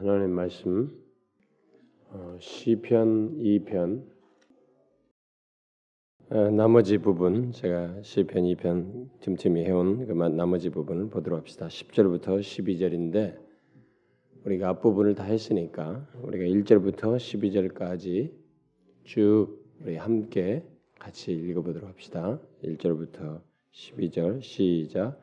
하나님 0.00 0.30
말씀 0.30 0.96
어, 2.10 2.36
시편 2.38 3.38
2편 3.38 4.04
어, 6.30 6.50
나머지 6.52 6.98
부분 6.98 7.50
제가 7.50 8.00
시편 8.02 8.44
2편 8.44 9.08
틈틈이 9.18 9.64
해온 9.64 10.06
그 10.06 10.12
나머지 10.12 10.70
부분을 10.70 11.10
보도록 11.10 11.40
합시다. 11.40 11.66
10절부터 11.66 12.38
12절인데 12.38 13.40
우리가 14.44 14.68
앞부분을 14.68 15.16
다 15.16 15.24
했으니까 15.24 16.06
우리가 16.22 16.44
1절부터 16.44 17.16
12절까지 17.16 18.30
쭉 19.02 19.64
우리 19.80 19.96
함께 19.96 20.64
같이 21.00 21.32
읽어보도록 21.32 21.88
합시다. 21.88 22.40
1절부터 22.62 23.40
12절 23.72 24.42
시작 24.42 25.20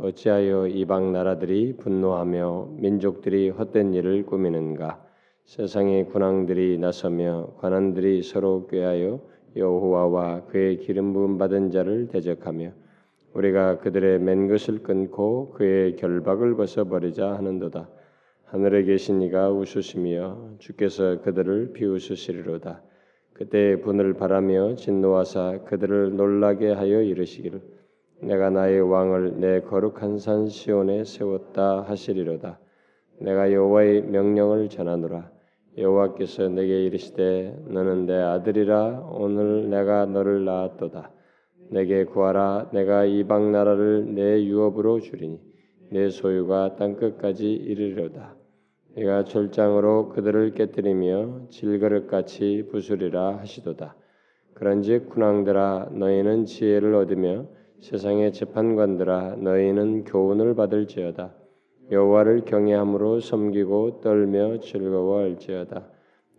어찌하여 0.00 0.68
이방 0.68 1.12
나라들이 1.12 1.76
분노하며 1.76 2.68
민족들이 2.76 3.50
헛된 3.50 3.94
일을 3.94 4.26
꾸미는가? 4.26 5.04
세상의 5.44 6.06
군왕들이 6.06 6.78
나서며 6.78 7.54
관원들이 7.58 8.22
서로 8.22 8.68
꾀하여 8.68 9.20
여호와와 9.56 10.44
그의 10.46 10.78
기름 10.78 11.12
부음 11.12 11.36
받은 11.36 11.72
자를 11.72 12.06
대적하며 12.06 12.70
우리가 13.34 13.78
그들의 13.78 14.20
맨 14.20 14.46
것을 14.46 14.84
끊고 14.84 15.50
그의 15.50 15.96
결박을 15.96 16.54
벗어 16.54 16.84
버리자 16.84 17.34
하는도다. 17.34 17.88
하늘에 18.44 18.84
계신 18.84 19.20
이가 19.22 19.50
웃으시며 19.50 20.58
주께서 20.58 21.20
그들을 21.22 21.72
비웃으시리로다. 21.72 22.82
그때 23.32 23.80
분을 23.80 24.14
바라며 24.14 24.76
진노하사 24.76 25.64
그들을 25.64 26.16
놀라게 26.16 26.70
하여 26.70 27.02
이르시기를 27.02 27.77
내가 28.20 28.50
나의 28.50 28.80
왕을 28.80 29.40
내 29.40 29.60
거룩한 29.60 30.18
산 30.18 30.48
시온에 30.48 31.04
세웠다 31.04 31.82
하시리로다. 31.82 32.58
내가 33.20 33.52
여호와의 33.52 34.02
명령을 34.02 34.68
전하노라. 34.68 35.30
여호와께서 35.76 36.48
내게 36.48 36.84
이르시되 36.86 37.56
너는 37.68 38.06
내 38.06 38.14
아들이라 38.14 39.08
오늘 39.12 39.70
내가 39.70 40.06
너를 40.06 40.44
낳았도다. 40.44 41.12
내게 41.70 42.04
구하라 42.04 42.70
내가 42.72 43.04
이방 43.04 43.52
나라를 43.52 44.14
내 44.14 44.42
유업으로 44.44 45.00
주리니 45.00 45.40
내 45.90 46.08
소유가 46.08 46.74
땅 46.76 46.96
끝까지 46.96 47.52
이르리로다. 47.52 48.34
내가 48.96 49.24
절장으로 49.24 50.08
그들을 50.08 50.54
깨뜨리며 50.54 51.48
질그릇같이 51.50 52.66
부수리라 52.70 53.38
하시도다. 53.38 53.94
그런즉 54.54 55.10
군왕들아 55.10 55.90
너희는 55.92 56.46
지혜를 56.46 56.94
얻으며 56.94 57.46
세상의 57.80 58.32
재판관들아 58.32 59.36
너희는 59.36 60.04
교훈을 60.04 60.54
받을지어다. 60.54 61.32
여호와를 61.90 62.44
경외함으로 62.44 63.20
섬기고 63.20 64.00
떨며 64.00 64.60
즐거워할지어다. 64.60 65.88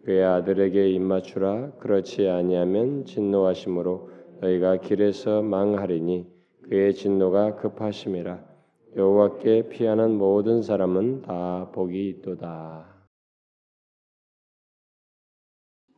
그의 0.04 0.24
아들에게 0.24 0.90
입맞추라. 0.92 1.72
그렇지 1.80 2.28
아니하면 2.28 3.06
진노하심으로 3.06 4.10
너희가 4.42 4.78
길에서 4.78 5.42
망하리니 5.42 6.28
그의 6.64 6.94
진노가 6.94 7.56
급하심이라. 7.56 8.40
여호와께 8.96 9.70
피하는 9.70 10.18
모든 10.18 10.62
사람은 10.62 11.22
다 11.22 11.70
복이 11.74 12.10
있도다. 12.10 12.99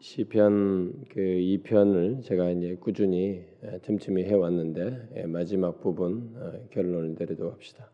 시편 0.02 1.06
그 1.10 1.20
2편을 1.20 2.24
제가 2.24 2.50
이제 2.50 2.76
꾸준히 2.80 3.46
틈틈이 3.84 4.24
해 4.24 4.34
왔는데 4.34 5.26
마지막 5.28 5.80
부분 5.80 6.34
어, 6.38 6.68
결론을 6.72 7.14
내리도록 7.20 7.54
합시다. 7.54 7.92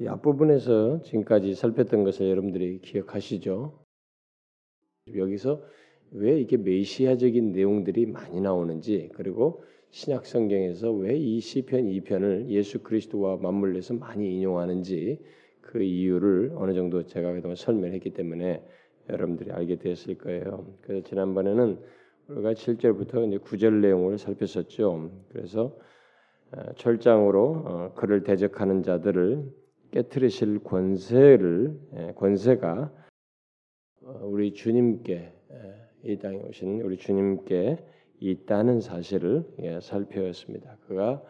이 0.00 0.08
앞부분에서 0.08 1.02
지금까지 1.02 1.54
살폈던 1.54 2.02
것을 2.02 2.28
여러분들이 2.28 2.80
기억하시죠? 2.80 3.84
여기서 5.14 5.62
왜 6.10 6.38
이렇게 6.38 6.56
메시아적인 6.56 7.52
내용들이 7.52 8.06
많이 8.06 8.40
나오는지 8.40 9.10
그리고 9.14 9.62
신약 9.90 10.26
성경에서 10.26 10.90
왜 10.90 11.16
이 11.16 11.38
시편 11.38 11.84
2편을 11.84 12.48
예수 12.48 12.82
그리스도와 12.82 13.36
맞물려서 13.36 13.94
많이 13.94 14.34
인용하는지 14.34 15.20
그 15.60 15.82
이유를 15.82 16.54
어느 16.56 16.74
정도 16.74 17.06
제가 17.06 17.32
그동안 17.32 17.54
설명했기 17.54 18.10
때문에 18.10 18.60
여러분들이 19.08 19.50
알게 19.52 19.76
되었을 19.76 20.18
거예요. 20.18 20.66
그래서 20.80 21.06
지난번에는 21.06 21.78
우리가 22.28 22.54
7절부터 22.54 23.28
이제 23.28 23.38
9절 23.38 23.80
내용을 23.80 24.18
살폈었죠. 24.18 25.10
그래서 25.30 25.76
어, 26.52 26.72
철장으로 26.76 27.64
어, 27.66 27.94
그를 27.94 28.22
대적하는 28.22 28.82
자들을 28.82 29.52
깨뜨리실 29.90 30.60
권세를 30.64 31.80
예, 31.96 32.12
권세가 32.16 32.92
어, 34.02 34.20
우리 34.24 34.52
주님께 34.52 35.32
이 36.04 36.18
땅에 36.18 36.36
오신 36.36 36.82
우리 36.82 36.96
주님께 36.98 37.78
있다는 38.20 38.80
사실을 38.80 39.44
예, 39.60 39.80
살펴봤습니다. 39.80 40.76
그가 40.86 41.22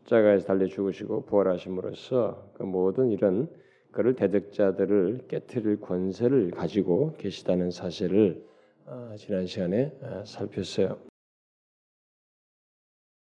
십자가에서 0.00 0.46
달려 0.46 0.66
죽으시고 0.66 1.26
부활하심으로써 1.26 2.52
그 2.54 2.62
모든 2.64 3.10
이런 3.10 3.48
그를 3.92 4.14
대적자들을 4.14 5.26
깨뜨릴 5.28 5.80
권세를 5.80 6.50
가지고 6.52 7.12
계시다는 7.14 7.70
사실을 7.70 8.44
어, 8.86 9.14
지난 9.16 9.46
시간에 9.46 9.96
어, 10.02 10.24
살폈어요. 10.24 10.98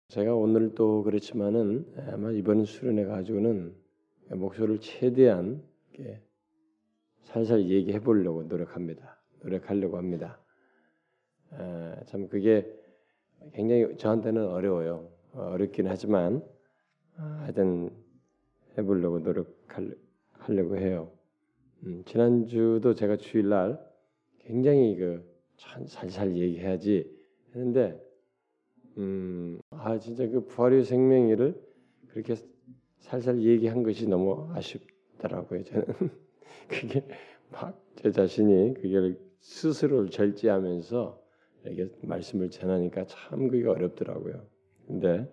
제가 0.08 0.34
오늘 0.34 0.74
또 0.74 1.02
그렇지만은 1.02 1.86
아마 2.12 2.30
이번 2.32 2.64
수련회 2.64 3.06
가지고는 3.06 3.74
목소리를 4.28 4.80
최대한 4.80 5.62
살살 7.22 7.70
얘기해 7.70 8.00
보려고 8.00 8.42
노력합니다. 8.42 9.18
노력하려고 9.40 9.96
합니다. 9.96 10.38
참 12.06 12.28
그게 12.28 12.70
굉장히 13.54 13.96
저한테는 13.96 14.48
어려워요. 14.48 15.08
어렵긴 15.32 15.86
하지만 15.86 16.44
아, 17.16 17.22
하여튼 17.42 17.90
해보려고 18.76 19.18
노력할 19.18 19.96
하려고 20.44 20.76
해요. 20.76 21.12
음, 21.84 22.02
지난주도 22.06 22.94
제가 22.94 23.16
주일날 23.16 23.78
굉장히 24.40 24.96
그 24.96 25.24
살살 25.56 26.36
얘기해야지 26.36 27.10
했는데 27.54 28.00
음, 28.98 29.60
아 29.70 29.98
진짜 29.98 30.26
그 30.28 30.46
부활의 30.46 30.84
생명일을 30.84 31.60
그렇게 32.08 32.34
살살 32.98 33.42
얘기한 33.42 33.82
것이 33.82 34.08
너무 34.08 34.48
아쉽더라고요. 34.52 35.64
저는 35.64 35.86
그게 36.68 37.06
막 37.50 37.82
제 38.02 38.10
자신이 38.10 38.74
그게 38.74 39.16
스스로를 39.40 40.10
절제하면서 40.10 41.22
이렇게 41.66 42.06
말씀을 42.06 42.50
전하니까 42.50 43.06
참 43.06 43.48
그게 43.48 43.66
어렵더라고요. 43.68 44.44
근데 44.88 45.32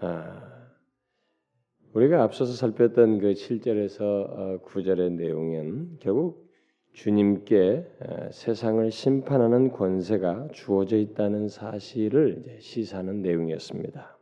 아 0.00 0.51
우리가 1.94 2.22
앞서서 2.22 2.54
살폈던 2.54 3.18
그 3.18 3.32
7절에서 3.32 4.62
9절의 4.62 5.06
어, 5.06 5.08
내용은 5.10 5.98
결국 6.00 6.50
주님께 6.94 7.86
세상을 8.32 8.90
심판하는 8.90 9.70
권세가 9.70 10.48
주어져 10.52 10.96
있다는 10.96 11.48
사실을 11.48 12.56
시사하는 12.60 13.20
내용이었습니다. 13.20 14.18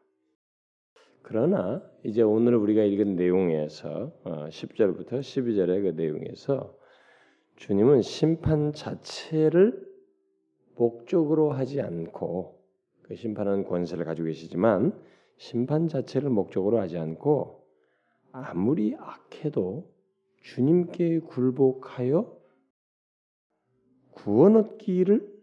그러나 1.22 1.80
이제 2.02 2.22
오늘 2.22 2.56
우리가 2.56 2.82
읽은 2.82 3.14
내용에서 3.14 4.14
10절부터 4.24 5.12
어, 5.12 5.18
12절의 5.20 5.82
그 5.82 5.88
내용에서 5.94 6.76
주님은 7.54 8.02
심판 8.02 8.72
자체를 8.72 9.80
목적으로 10.74 11.52
하지 11.52 11.80
않고 11.80 12.58
그 13.02 13.14
심판하는 13.14 13.62
권세를 13.62 14.04
가지고 14.04 14.26
계시지만 14.26 14.92
심판 15.36 15.86
자체를 15.86 16.30
목적으로 16.30 16.80
하지 16.80 16.98
않고 16.98 17.59
아무리 18.32 18.94
악해도 18.96 19.90
주님께 20.42 21.20
굴복하여 21.20 22.38
구원 24.12 24.56
얻기를 24.56 25.40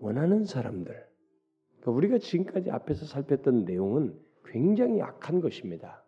원하는 0.00 0.44
사람들. 0.44 0.94
그러니까 1.80 1.90
우리가 1.90 2.18
지금까지 2.18 2.70
앞에서 2.70 3.06
살폈던 3.06 3.64
내용은 3.64 4.18
굉장히 4.44 5.02
악한 5.02 5.40
것입니다. 5.40 6.04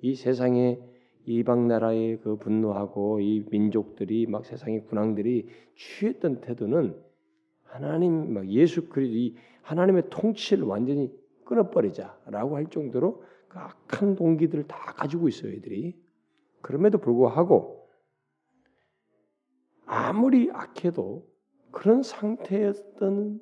이 0.00 0.14
세상에 0.14 0.80
이방 1.26 1.68
나라에 1.68 2.18
그 2.18 2.36
분노하고 2.36 3.20
이 3.20 3.44
민족들이 3.50 4.26
막 4.26 4.44
세상의 4.44 4.84
군왕들이 4.86 5.48
취했던 5.76 6.40
태도는 6.42 7.00
하나님 7.62 8.34
막 8.34 8.46
예수 8.48 8.88
그리스도 8.88 9.40
하나님의 9.62 10.04
통치를 10.10 10.64
완전히 10.64 11.10
끊어버리자라고 11.44 12.56
할 12.56 12.66
정도로 12.66 13.22
그 13.54 13.60
악한 13.60 14.16
동기들을 14.16 14.66
다 14.66 14.92
가지고 14.94 15.28
있어요, 15.28 15.52
애들이. 15.52 15.96
그럼에도 16.60 16.98
불구하고 16.98 17.88
아무리 19.86 20.50
악해도 20.50 21.24
그런 21.70 22.02
상태였던 22.02 23.40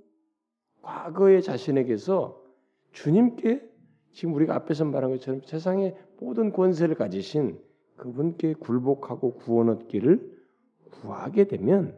과거의 0.83 1.43
자신에게서 1.43 2.43
주님께 2.91 3.67
지금 4.13 4.35
우리가 4.35 4.55
앞에서 4.55 4.85
말한 4.85 5.13
것처럼 5.13 5.41
세상의 5.47 5.97
모든 6.21 6.53
권세를 6.53 6.97
가지신 6.97 7.59
그분께 7.97 8.55
굴복하고 8.55 9.35
구원 9.35 9.71
얻기를 9.71 10.43
구하게 10.91 11.45
되면 11.45 11.97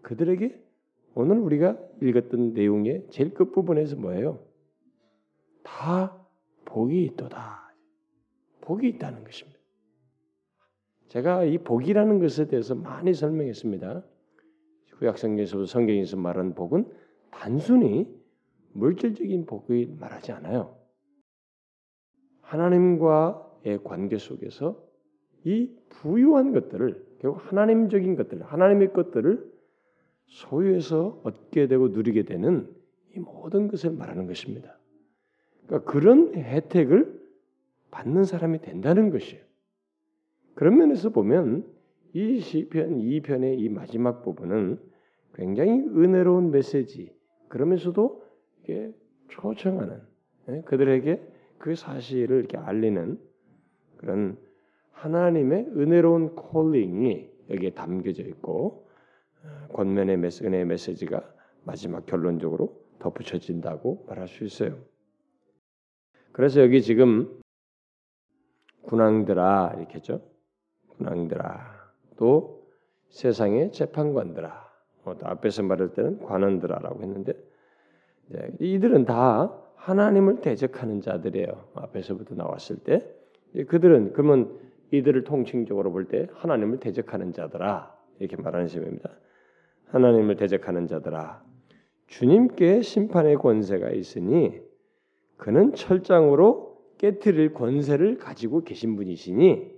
그들에게 0.00 0.60
오늘 1.14 1.38
우리가 1.38 1.78
읽었던 2.00 2.54
내용의 2.54 3.06
제일 3.10 3.34
끝부분에서 3.34 3.96
뭐예요? 3.96 4.40
다 5.62 6.21
복이 6.72 7.04
있도다. 7.04 7.74
복이 8.62 8.88
있다는 8.88 9.24
것입니다. 9.24 9.58
제가 11.08 11.44
이 11.44 11.58
복이라는 11.58 12.18
것에 12.18 12.46
대해서 12.46 12.74
많이 12.74 13.12
설명했습니다. 13.12 14.02
구약성경에서 14.98 15.66
성경에서 15.66 16.16
말하는 16.16 16.54
복은 16.54 16.90
단순히 17.30 18.08
물질적인 18.72 19.44
복을 19.44 19.96
말하지 20.00 20.32
않아요. 20.32 20.78
하나님과의 22.40 23.84
관계 23.84 24.16
속에서 24.16 24.82
이 25.44 25.76
부유한 25.90 26.52
것들을 26.52 27.18
결국 27.18 27.52
하나님적인 27.52 28.16
것들, 28.16 28.44
하나님의 28.44 28.94
것들을 28.94 29.52
소유해서 30.26 31.20
얻게 31.24 31.66
되고 31.66 31.88
누리게 31.88 32.22
되는 32.22 32.74
이 33.14 33.18
모든 33.18 33.68
것을 33.68 33.90
말하는 33.90 34.26
것입니다. 34.26 34.78
그러니까 35.66 35.90
그런 35.90 36.34
혜택을 36.34 37.20
받는 37.90 38.24
사람이 38.24 38.60
된다는 38.60 39.10
것이에요. 39.10 39.42
그런 40.54 40.78
면에서 40.78 41.10
보면 41.10 41.66
이 42.12 42.40
시편 42.40 42.98
2편의 42.98 43.58
이 43.58 43.68
마지막 43.68 44.22
부분은 44.22 44.78
굉장히 45.34 45.72
은혜로운 45.72 46.50
메시지 46.50 47.14
그러면서도 47.48 48.22
이게 48.62 48.92
초청하는 49.28 50.00
예, 50.48 50.62
그들에게 50.62 51.22
그 51.58 51.74
사실을 51.74 52.38
이렇게 52.38 52.58
알리는 52.58 53.18
그런 53.96 54.36
하나님의 54.92 55.68
은혜로운 55.76 56.34
콜링이 56.34 57.30
여기에 57.50 57.70
담겨져 57.70 58.22
있고 58.24 58.88
어, 59.44 59.72
권면의 59.72 60.16
메시지가 60.16 61.22
마지막 61.64 62.06
결론적으로 62.06 62.82
덧붙여진다고 62.98 64.04
말할 64.08 64.28
수 64.28 64.44
있어요. 64.44 64.78
그래서 66.32 66.60
여기 66.62 66.82
지금 66.82 67.40
군왕들아 68.82 69.74
이렇게 69.78 69.94
했죠. 69.94 70.20
군왕들아 70.96 71.92
또 72.16 72.66
세상의 73.10 73.72
재판관들아 73.72 74.72
어, 75.04 75.18
또 75.18 75.26
앞에서 75.26 75.62
말할 75.62 75.92
때는 75.94 76.20
관원들아라고 76.20 77.02
했는데 77.02 77.34
이들은 78.60 79.04
다 79.04 79.58
하나님을 79.76 80.40
대적하는 80.40 81.00
자들이에요. 81.00 81.68
앞에서부터 81.74 82.34
나왔을 82.34 82.76
때 82.78 83.06
그들은 83.68 84.12
그러면 84.12 84.58
이들을 84.90 85.24
통칭적으로 85.24 85.92
볼 85.92 86.06
때 86.08 86.28
하나님을 86.34 86.78
대적하는 86.80 87.32
자들아 87.32 87.94
이렇게 88.20 88.40
말하는 88.40 88.68
셈입니다. 88.68 89.10
하나님을 89.86 90.36
대적하는 90.36 90.86
자들아 90.86 91.42
주님께 92.06 92.82
심판의 92.82 93.36
권세가 93.36 93.90
있으니 93.90 94.60
그는 95.42 95.74
철장으로 95.74 96.80
깨뜨릴 96.98 97.52
권세를 97.52 98.18
가지고 98.18 98.62
계신 98.62 98.94
분이시니 98.94 99.72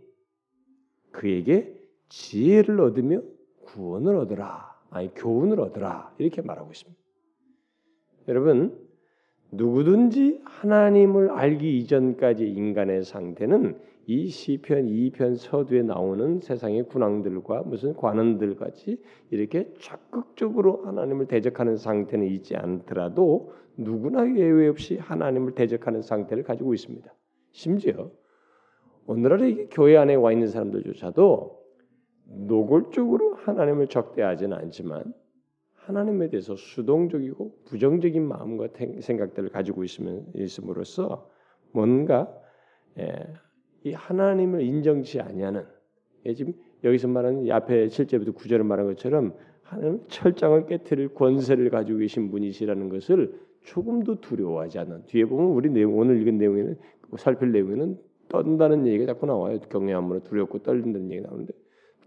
그에게 1.11 1.75
지혜를 2.11 2.82
얻으며 2.82 3.22
구원을 3.62 4.14
얻으라 4.16 4.78
아니 4.90 5.14
교훈을 5.14 5.58
얻으라 5.61 6.14
이렇게 6.19 6.43
말하고 6.43 6.70
있습니다. 6.70 7.02
여러분 8.28 8.78
누구든지 9.56 10.40
하나님을 10.44 11.30
알기 11.30 11.78
이전까지 11.78 12.48
인간의 12.48 13.04
상태는 13.04 13.78
이 14.06 14.28
시편 14.28 14.86
2편 14.86 15.36
서두에 15.36 15.82
나오는 15.82 16.40
세상의 16.40 16.84
군왕들과 16.88 17.62
무슨 17.62 17.94
관원들 17.94 18.56
같이 18.56 19.00
이렇게 19.30 19.72
적극적으로 19.78 20.84
하나님을 20.84 21.26
대적하는 21.26 21.76
상태는 21.76 22.26
있지 22.26 22.56
않더라도 22.56 23.52
누구나 23.76 24.36
예외 24.36 24.68
없이 24.68 24.98
하나님을 24.98 25.54
대적하는 25.54 26.02
상태를 26.02 26.42
가지고 26.42 26.74
있습니다. 26.74 27.12
심지어 27.52 28.10
오늘날의 29.06 29.68
교회 29.70 29.96
안에 29.96 30.14
와 30.16 30.32
있는 30.32 30.48
사람들조차도 30.48 31.60
노골적으로 32.46 33.34
하나님을 33.34 33.86
적대하지는 33.88 34.56
않지만 34.56 35.12
하나님에 35.86 36.28
대해서 36.28 36.56
수동적이고 36.56 37.58
부정적인 37.66 38.26
마음과 38.26 38.69
생각들을 39.00 39.50
가지고 39.50 39.84
있으면 39.84 40.25
있음으로써 40.34 41.28
뭔가 41.72 42.32
예, 42.98 43.12
이 43.82 43.92
하나님을 43.92 44.62
인정치 44.62 45.20
아니하는 45.20 45.66
예, 46.25 46.32
지금 46.32 46.54
여기서 46.84 47.08
말하는 47.08 47.50
앞에 47.50 47.88
7절부터 47.88 48.34
9절을 48.34 48.62
말한 48.62 48.86
것처럼 48.86 49.34
하나님 49.62 50.00
철장을 50.08 50.66
깨뜨릴 50.66 51.14
권세를 51.14 51.69
가지고 51.69 51.98
계신 51.98 52.31
분이시라는 52.31 52.88
것을 52.88 53.34
조금도 53.64 54.20
두려워하지 54.20 54.78
않는 54.78 55.04
뒤에 55.06 55.26
보면 55.26 55.50
우리 55.50 55.69
내용 55.69 55.98
오늘 55.98 56.20
읽은 56.22 56.38
내용에는 56.38 56.76
살필 57.19 57.52
내용에는 57.52 57.98
떤다는 58.28 58.86
얘기가 58.86 59.12
자꾸 59.12 59.26
나와요 59.26 59.58
경외함으로 59.69 60.25
두렵고 60.25 60.62
떨린다는 60.62 61.10
얘기 61.10 61.20
나오는데 61.20 61.52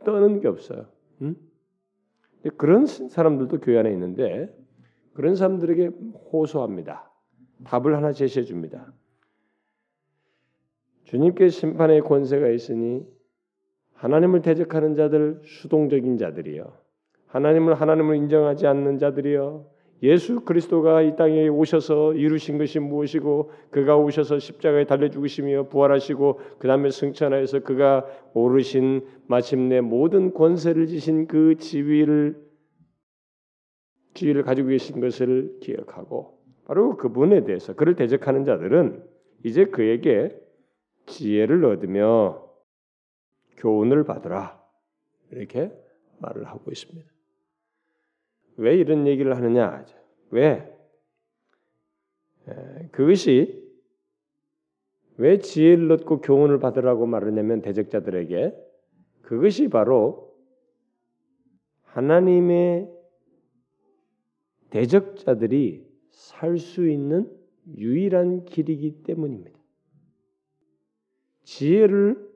떠는 0.03 0.41
게 0.41 0.47
없어요. 0.47 0.85
응? 1.21 1.35
그런 2.57 2.85
사람들도 2.85 3.59
교회 3.59 3.79
안에 3.79 3.91
있는데 3.91 4.53
그런 5.13 5.35
사람들에게 5.35 5.87
호소합니다. 6.31 7.11
답을 7.63 7.95
하나 7.95 8.11
제시해 8.11 8.45
줍니다. 8.45 8.93
주님께 11.05 11.49
심판의 11.49 12.01
권세가 12.01 12.49
있으니 12.49 13.05
하나님을 13.93 14.41
대적하는 14.41 14.95
자들 14.95 15.41
수동적인 15.43 16.17
자들이요. 16.17 16.71
하나님을 17.27 17.75
하나님을 17.75 18.15
인정하지 18.17 18.67
않는 18.67 18.99
자들이요. 18.99 19.65
예수 20.03 20.41
그리스도가 20.41 21.01
이 21.01 21.15
땅에 21.15 21.47
오셔서 21.47 22.13
이루신 22.13 22.57
것이 22.57 22.79
무엇이고 22.79 23.51
그가 23.71 23.97
오셔서 23.97 24.37
십자가에 24.37 24.85
달려 24.85 25.09
죽으시며 25.09 25.69
부활하시고 25.69 26.39
그 26.59 26.67
다음에 26.67 26.91
승천하여서 26.91 27.61
그가 27.61 28.05
오르신 28.33 29.05
마침내 29.27 29.81
모든 29.81 30.33
권세를 30.33 30.87
지신 30.87 31.27
그 31.27 31.55
지위를 31.57 32.45
지위를 34.13 34.43
가지고 34.43 34.69
계신 34.69 34.99
것을 34.99 35.57
기억하고 35.61 36.39
바로 36.65 36.97
그분에 36.97 37.43
대해서 37.43 37.73
그를 37.73 37.95
대적하는 37.95 38.45
자들은 38.45 39.03
이제 39.43 39.65
그에게 39.65 40.37
지혜를 41.07 41.65
얻으며 41.65 42.43
교훈을 43.57 44.03
받으라 44.03 44.61
이렇게 45.31 45.71
말을 46.19 46.45
하고 46.45 46.71
있습니다. 46.71 47.16
왜 48.57 48.75
이런 48.75 49.07
얘기를 49.07 49.35
하느냐? 49.35 49.85
왜? 50.31 50.73
그것이 52.91 53.65
왜 55.17 55.39
지혜를 55.39 55.91
얻고 55.91 56.21
교훈을 56.21 56.59
받으라고 56.59 57.05
말하냐면 57.05 57.61
대적자들에게 57.61 58.55
그것이 59.21 59.69
바로 59.69 60.35
하나님의 61.83 62.89
대적자들이 64.69 65.87
살 66.11 66.57
수 66.57 66.87
있는 66.87 67.31
유일한 67.75 68.45
길이기 68.45 69.03
때문입니다. 69.03 69.57
지혜를 71.43 72.27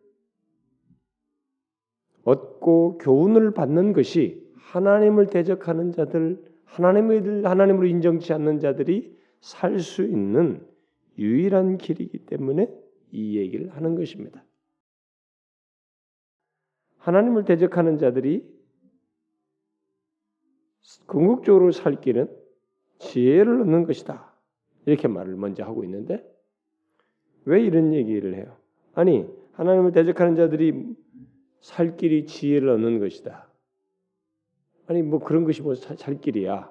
얻고 2.23 2.97
교훈을 2.99 3.51
받는 3.51 3.93
것이 3.93 4.40
하나님을 4.71 5.27
대적하는 5.27 5.91
자들, 5.91 6.41
하나님을 6.63 7.45
하나님으로 7.45 7.87
인정치 7.87 8.31
않는 8.31 8.59
자들이 8.59 9.19
살 9.41 9.79
수 9.79 10.03
있는 10.03 10.65
유일한 11.17 11.77
길이기 11.77 12.19
때문에 12.19 12.71
이 13.11 13.37
얘기를 13.37 13.75
하는 13.75 13.95
것입니다. 13.95 14.45
하나님을 16.99 17.43
대적하는 17.43 17.97
자들이 17.97 18.47
궁극적으로 21.05 21.71
살 21.71 21.99
길은 21.99 22.33
지혜를 22.99 23.61
얻는 23.61 23.85
것이다. 23.85 24.33
이렇게 24.85 25.09
말을 25.09 25.35
먼저 25.35 25.65
하고 25.65 25.83
있는데 25.83 26.23
왜 27.43 27.61
이런 27.61 27.93
얘기를 27.93 28.35
해요? 28.35 28.55
아니 28.93 29.27
하나님을 29.53 29.91
대적하는 29.91 30.35
자들이 30.35 30.95
살 31.59 31.97
길이 31.97 32.25
지혜를 32.25 32.69
얻는 32.69 32.99
것이다. 32.99 33.50
아니 34.91 35.01
뭐 35.01 35.19
그런 35.19 35.45
것이 35.45 35.61
뭐 35.61 35.73
살 35.75 36.19
길이야. 36.19 36.69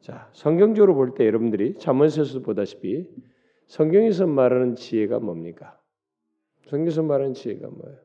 자 0.00 0.28
성경적으로 0.32 0.94
볼 0.94 1.14
때 1.14 1.26
여러분들이 1.26 1.74
잠언서에서 1.78 2.40
보다시피 2.40 3.06
성경에서 3.66 4.26
말하는 4.26 4.76
지혜가 4.76 5.18
뭡니까? 5.18 5.76
성경에서 6.68 7.02
말하는 7.02 7.34
지혜가 7.34 7.68
뭐예요? 7.68 7.98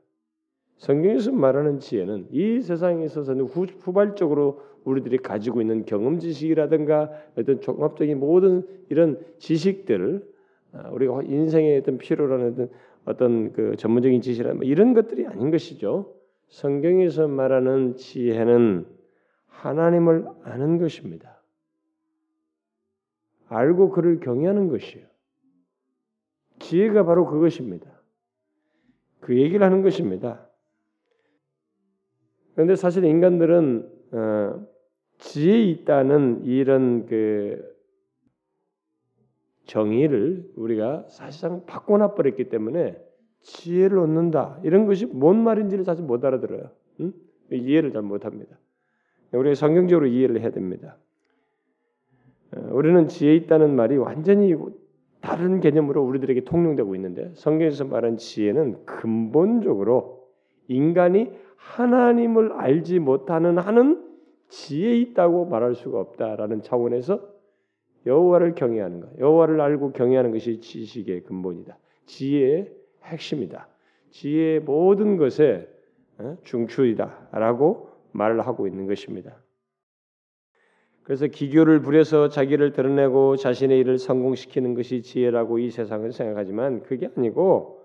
성경에서 0.77 1.31
말하는 1.31 1.79
지혜는 1.79 2.27
이 2.31 2.61
세상에 2.61 3.05
있어서는 3.05 3.45
후, 3.45 3.65
후발적으로 3.79 4.61
우리들이 4.83 5.19
가지고 5.19 5.61
있는 5.61 5.85
경험 5.85 6.19
지식이라든가 6.19 7.11
어떤 7.37 7.61
종합적인 7.61 8.19
모든 8.19 8.63
이런 8.89 9.19
지식들을 9.37 10.27
아, 10.73 10.89
우리가 10.89 11.21
인생의 11.23 11.77
어떤 11.79 11.97
필요라는 11.97 12.69
어떤, 13.05 13.53
그 13.53 13.75
전문적인 13.77 14.21
지시라 14.21 14.55
뭐 14.55 14.63
이런 14.63 14.93
것들이 14.93 15.27
아닌 15.27 15.51
것이죠. 15.51 16.13
성경에서 16.49 17.27
말하는 17.27 17.95
지혜는 17.95 18.85
하나님을 19.61 20.27
아는 20.43 20.77
것입니다. 20.77 21.41
알고 23.47 23.91
그를 23.91 24.19
경외하는 24.19 24.67
것이에요. 24.69 25.05
지혜가 26.59 27.05
바로 27.05 27.25
그것입니다. 27.25 27.89
그 29.19 29.37
얘기를 29.37 29.65
하는 29.65 29.81
것입니다. 29.81 30.47
그런데 32.53 32.75
사실 32.75 33.03
인간들은 33.03 33.91
어, 34.11 34.67
지혜 35.17 35.61
있다는 35.61 36.45
이런 36.45 37.05
그 37.05 37.75
정의를 39.65 40.51
우리가 40.55 41.07
사실상 41.09 41.65
바꿔놔 41.65 42.13
버렸기 42.15 42.49
때문에 42.49 43.01
지혜를 43.41 43.97
얻는다 43.99 44.59
이런 44.63 44.85
것이 44.85 45.05
뭔 45.05 45.43
말인지를 45.43 45.83
사실 45.85 46.05
못 46.05 46.23
알아들어요. 46.23 46.71
응? 47.01 47.13
이해를 47.51 47.91
잘 47.91 48.01
못합니다. 48.01 48.57
우리가 49.37 49.55
성경적으로 49.55 50.07
이해를 50.07 50.41
해야 50.41 50.51
됩니다. 50.51 50.97
어, 52.55 52.69
우리는 52.71 53.07
지혜 53.07 53.35
있다는 53.35 53.75
말이 53.75 53.97
완전히 53.97 54.55
다른 55.21 55.59
개념으로 55.59 56.03
우리들에게 56.03 56.41
통용되고 56.45 56.95
있는데 56.95 57.31
성경에서 57.33 57.85
말한 57.85 58.17
지혜는 58.17 58.85
근본적으로 58.85 60.27
인간이 60.67 61.31
하나님을 61.57 62.53
알지 62.53 62.99
못하는 62.99 63.57
하는 63.57 64.03
지혜 64.49 64.95
있다고 64.97 65.45
말할 65.45 65.73
수가 65.75 65.99
없다라는 65.99 66.61
차원에서 66.61 67.35
여호와를 68.05 68.53
경외하는 68.53 68.99
것, 68.99 69.17
여호와를 69.17 69.59
알고 69.59 69.91
경외하는 69.93 70.31
것이 70.31 70.59
지식의 70.61 71.23
근본이다. 71.23 71.77
지혜의 72.05 72.71
핵심이다. 73.03 73.67
지혜의 74.11 74.59
모든 74.59 75.17
것의 75.17 75.67
어, 76.19 76.37
중추이다라고 76.43 77.94
말을 78.15 78.45
하고 78.45 78.67
있는 78.67 78.87
것입니다. 78.87 79.35
그래서 81.03 81.27
기교를 81.27 81.81
부려서 81.81 82.29
자기를 82.29 82.73
드러내고 82.73 83.35
자신의 83.35 83.79
일을 83.79 83.99
성공시키는 83.99 84.73
것이 84.73 85.03
지혜라고 85.03 85.59
이 85.59 85.69
세상은 85.69 86.11
생각하지만 86.11 86.81
그게 86.81 87.09
아니고 87.15 87.83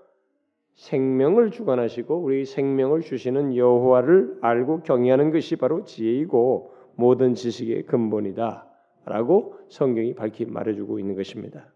생명을 0.75 1.51
주관하시고 1.51 2.17
우리 2.17 2.47
생명을 2.47 3.03
주시는 3.03 3.57
여호와를 3.57 4.39
알고 4.41 4.83
경외하는 4.85 5.33
것이 5.33 5.57
바로 5.57 5.85
지혜이고 5.85 6.73
모든 6.97 7.35
지식의 7.35 7.85
근본이다라고 7.85 9.57
성경이 9.69 10.15
밝히 10.15 10.47
말해주고 10.47 10.99
있는 10.99 11.17
것입니다. 11.17 11.75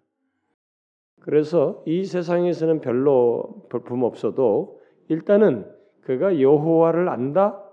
그래서 1.20 1.82
이 1.86 2.04
세상에서는 2.04 2.80
별로 2.80 3.66
볼품 3.70 4.02
없어도 4.02 4.80
일단은 5.08 5.66
그가 6.02 6.40
여호와를 6.40 7.08
안다. 7.08 7.63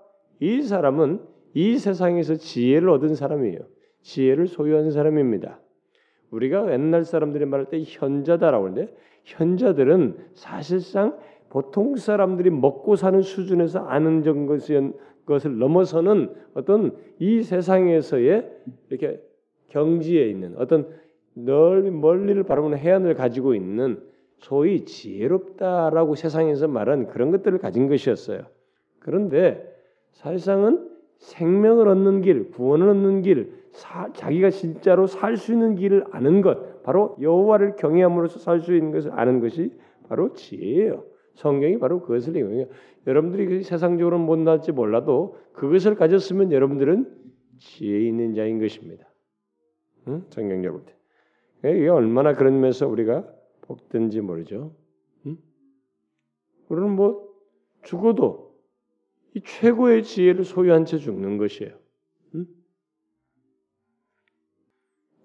이 0.42 0.64
사람은 0.64 1.22
이 1.54 1.78
세상에서 1.78 2.36
지혜를 2.36 2.90
얻은 2.90 3.16
사람이에요. 3.16 3.60
지혜를 4.02 4.48
소유한 4.48 4.90
사람입니다. 4.90 5.60
우리가 6.32 6.72
옛날 6.74 7.06
사람들이 7.06 7.46
말할 7.46 7.68
때 7.70 7.82
현자다라고 7.86 8.66
하는데 8.66 8.94
현자들은 9.24 10.18
사실상 10.34 11.18
보통 11.50 11.96
사람들이 11.96 12.50
먹고 12.50 12.96
사는 12.96 13.22
수준에서 13.22 13.86
아는 13.86 14.24
것을 15.26 15.60
넘어서는 15.60 16.34
어떤 16.56 16.96
이 17.20 17.44
세상에서의 17.44 18.50
이렇게 18.90 19.22
경지에 19.68 20.28
있는 20.28 20.56
어떤 20.58 20.90
넓이 21.34 21.92
멀리를 21.92 22.42
바라보는 22.44 22.78
해안을 22.80 23.14
가지고 23.14 23.54
있는 23.54 24.02
소위 24.40 24.86
지혜롭다라고 24.86 26.16
세상에서 26.16 26.68
말한 26.68 27.08
그런 27.08 27.30
것들을 27.32 27.60
가진 27.60 27.88
것이었어요. 27.88 28.44
그런데 29.00 29.71
사실상은 30.12 30.90
생명을 31.18 31.88
얻는 31.88 32.22
길, 32.22 32.52
구원을 32.52 32.90
얻는 32.90 33.22
길, 33.22 33.54
사, 33.72 34.12
자기가 34.14 34.50
진짜로 34.50 35.08
살 35.08 35.38
수 35.38 35.54
있는 35.54 35.76
길을 35.76 36.06
아는 36.12 36.42
것, 36.42 36.84
바로 36.84 37.16
여호와를 37.22 37.76
경외함으로써 37.76 38.40
살 38.40 38.60
수 38.60 38.76
있는 38.76 38.92
것을 38.92 39.12
아는 39.14 39.40
것이 39.40 39.72
바로 40.08 40.34
지혜예요. 40.34 41.06
성경이 41.36 41.80
바로 41.80 42.02
그것을 42.02 42.36
얘기해요. 42.36 42.68
여러분들이 43.08 43.46
그 43.46 43.64
세상적으로는 43.64 44.26
못 44.26 44.38
날지 44.38 44.74
몰라도 44.74 45.38
그것을 45.54 45.96
가졌으면 45.96 46.52
여러분들은 46.52 47.18
지혜 47.60 48.02
있는 48.02 48.34
자인 48.34 48.60
것입니다. 48.60 49.08
응? 50.08 50.26
성경적으로. 50.30 50.84
이게 51.64 51.88
얼마나 51.88 52.34
그런 52.34 52.60
면에서 52.60 52.88
우리가 52.88 53.26
복든지 53.62 54.22
모르죠. 54.22 54.76
응? 55.26 55.38
우리는 56.70 56.96
뭐 56.96 57.30
죽어도 57.84 58.51
이 59.34 59.42
최고의 59.42 60.04
지혜를 60.04 60.44
소유한 60.44 60.86
채 60.86 60.98
죽는 60.98 61.38
것이에요. 61.38 61.72
응? 62.36 62.46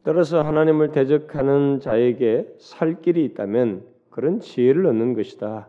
따라서 0.05 0.43
하나님을 0.43 0.93
대적하는 0.93 1.81
자에게 1.81 2.55
살 2.59 3.01
길이 3.03 3.25
있다면 3.25 3.85
그런 4.11 4.41
지혜를 4.41 4.87
얻는 4.87 5.15
것이다. 5.15 5.69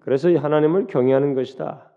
그래서 0.00 0.32
하나님을 0.34 0.86
경외하는 0.86 1.34
것이다. 1.34 1.92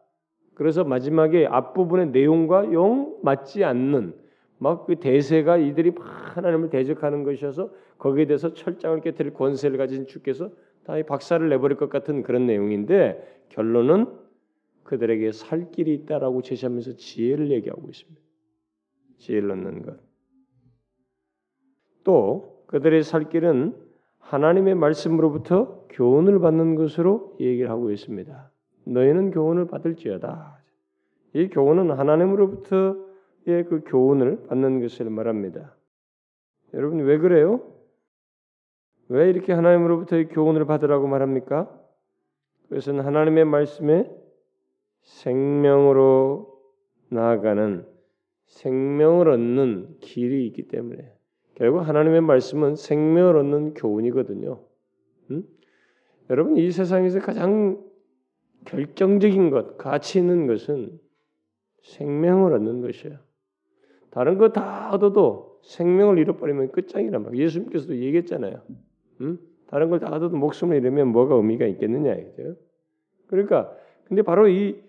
그래서 0.53 0.83
마지막에 0.83 1.45
앞부분의 1.45 2.07
내용과 2.07 2.73
영 2.73 3.17
맞지 3.23 3.63
않는 3.63 4.21
막 4.57 4.85
그 4.85 4.99
대세가 4.99 5.57
이들이 5.57 5.91
막 5.91 6.37
하나님을 6.37 6.69
대적하는 6.69 7.23
것이어서 7.23 7.71
거기에 7.97 8.25
대해서 8.25 8.53
철장을 8.53 9.01
깨뜨릴 9.01 9.33
권세를 9.33 9.77
가진 9.77 10.05
주께서 10.05 10.51
다 10.83 10.93
박살을 11.07 11.49
내버릴 11.49 11.77
것 11.77 11.89
같은 11.89 12.21
그런 12.21 12.45
내용인데 12.45 13.45
결론은 13.49 14.05
그들에게 14.91 15.31
살 15.31 15.71
길이 15.71 15.93
있다라고 15.93 16.41
제시하면서 16.41 16.97
지혜를 16.97 17.49
얘기하고 17.51 17.87
있습니다. 17.87 18.21
지혜를 19.19 19.51
얻는 19.51 19.83
것. 19.83 19.97
또 22.03 22.65
그들의 22.67 23.01
살 23.03 23.29
길은 23.29 23.73
하나님의 24.19 24.75
말씀으로부터 24.75 25.87
교훈을 25.91 26.39
받는 26.39 26.75
것으로 26.75 27.37
얘기를 27.39 27.69
하고 27.69 27.89
있습니다. 27.89 28.51
너희는 28.83 29.31
교훈을 29.31 29.67
받을지어다. 29.67 30.61
이 31.35 31.47
교훈은 31.47 31.91
하나님으로부터의 31.91 33.63
그 33.69 33.83
교훈을 33.85 34.47
받는 34.47 34.81
것을 34.81 35.09
말합니다. 35.09 35.73
여러분 36.73 36.99
왜 36.99 37.17
그래요? 37.17 37.61
왜 39.07 39.29
이렇게 39.29 39.53
하나님으로부터의 39.53 40.27
교훈을 40.27 40.65
받으라고 40.65 41.07
말합니까? 41.07 41.73
그것은 42.67 42.99
하나님의 42.99 43.45
말씀에 43.45 44.20
생명으로 45.01 46.59
나아가는 47.09 47.85
생명을 48.45 49.29
얻는 49.29 49.97
길이 49.99 50.45
있기 50.47 50.67
때문에 50.67 51.13
결국 51.55 51.79
하나님의 51.79 52.21
말씀은 52.21 52.75
생명을 52.75 53.37
얻는 53.37 53.73
교훈이거든요. 53.75 54.61
음? 55.31 55.43
여러분 56.29 56.57
이 56.57 56.71
세상에서 56.71 57.19
가장 57.19 57.81
결정적인 58.65 59.49
것, 59.49 59.77
가치 59.77 60.19
있는 60.19 60.47
것은 60.47 60.99
생명을 61.83 62.53
얻는 62.53 62.81
것이에요. 62.81 63.17
다른 64.11 64.37
거 64.37 64.49
다 64.49 64.91
얻어도 64.91 65.59
생명을 65.63 66.17
잃어버리면 66.19 66.71
끝장이란 66.71 67.23
말. 67.23 67.37
예수님께서도 67.37 67.97
얘기했잖아요. 67.97 68.61
음? 69.21 69.39
다른 69.67 69.89
걸 69.89 69.99
다 69.99 70.07
얻어도 70.13 70.35
목숨을 70.37 70.77
잃으면 70.77 71.07
뭐가 71.09 71.35
의미가 71.35 71.65
있겠느냐 71.65 72.13
이죠. 72.15 72.55
그러니까 73.27 73.73
근데 74.05 74.21
바로 74.21 74.47
이 74.47 74.81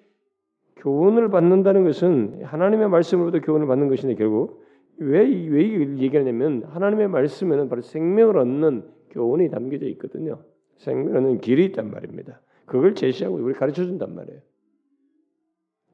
교훈을 0.76 1.28
받는다는 1.28 1.84
것은 1.84 2.42
하나님의 2.44 2.88
말씀으로부터 2.88 3.44
교훈을 3.44 3.66
받는 3.66 3.88
것인데 3.88 4.14
결국 4.14 4.62
왜, 4.98 5.20
왜 5.20 5.98
얘기하냐면 5.98 6.64
하나님의 6.64 7.08
말씀에는 7.08 7.68
바로 7.68 7.82
생명을 7.82 8.36
얻는 8.38 8.84
교훈이 9.10 9.50
담겨져 9.50 9.86
있거든요. 9.88 10.42
생명을 10.76 11.16
얻는 11.16 11.40
길이 11.40 11.66
있단 11.66 11.90
말입니다. 11.90 12.40
그걸 12.66 12.94
제시하고 12.94 13.36
우리 13.36 13.54
가르쳐 13.54 13.84
준단 13.84 14.14
말이에요. 14.14 14.40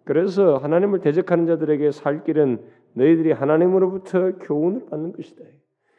그래서 0.04 0.56
하나님을 0.56 1.00
대적하는 1.00 1.46
자들에게 1.46 1.90
살 1.90 2.24
길은 2.24 2.62
너희들이 2.94 3.32
하나님으로부터 3.32 4.36
교훈을 4.38 4.86
받는 4.86 5.12
것이다. 5.12 5.44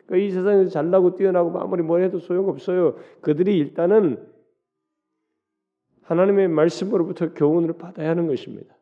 그러니까 0.08 0.28
이 0.28 0.32
세상에서 0.32 0.72
잘나고 0.72 1.16
뛰어나고 1.16 1.60
아무리 1.60 1.84
뭘 1.84 2.02
해도 2.02 2.18
소용없어요. 2.18 2.96
그들이 3.22 3.58
일단은 3.60 4.18
하나님의 6.10 6.48
말씀으로부터 6.48 7.34
교훈을 7.34 7.74
받아야 7.74 8.10
하는 8.10 8.26
것입니다. 8.26 8.76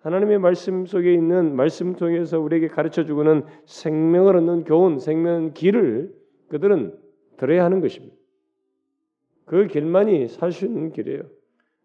하나님의 0.00 0.38
말씀 0.38 0.84
속에 0.84 1.12
있는 1.14 1.56
말씀 1.56 1.96
통해서 1.96 2.38
우리에게 2.38 2.68
가르쳐 2.68 3.06
주고는 3.06 3.44
생명을 3.64 4.36
얻는 4.36 4.64
교훈, 4.64 4.98
생명 4.98 5.54
길을 5.54 6.14
그들은 6.48 6.94
들어야 7.38 7.64
하는 7.64 7.80
것입니다. 7.80 8.14
그 9.46 9.66
길만이 9.68 10.28
살 10.28 10.52
수 10.52 10.66
있는 10.66 10.92
길이에요. 10.92 11.22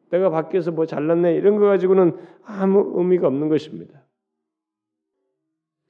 내가 0.10 0.30
밖에서 0.30 0.72
뭐 0.72 0.86
잘났네 0.86 1.36
이런 1.36 1.58
거 1.58 1.68
가지고는 1.68 2.18
아무 2.44 2.92
의미가 2.98 3.28
없는 3.28 3.48
것입니다. 3.48 4.04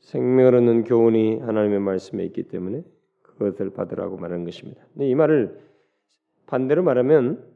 생명을 0.02 0.56
얻는 0.56 0.84
교훈이 0.84 1.40
하나님의 1.40 1.80
말씀에 1.80 2.24
있기 2.26 2.44
때문에 2.44 2.84
그것을 3.24 3.72
받으라고 3.72 4.18
말하는 4.18 4.46
것입니다. 4.46 4.84
근데 4.94 5.10
이 5.10 5.16
말을 5.16 5.60
반대로 6.46 6.84
말하면 6.84 7.51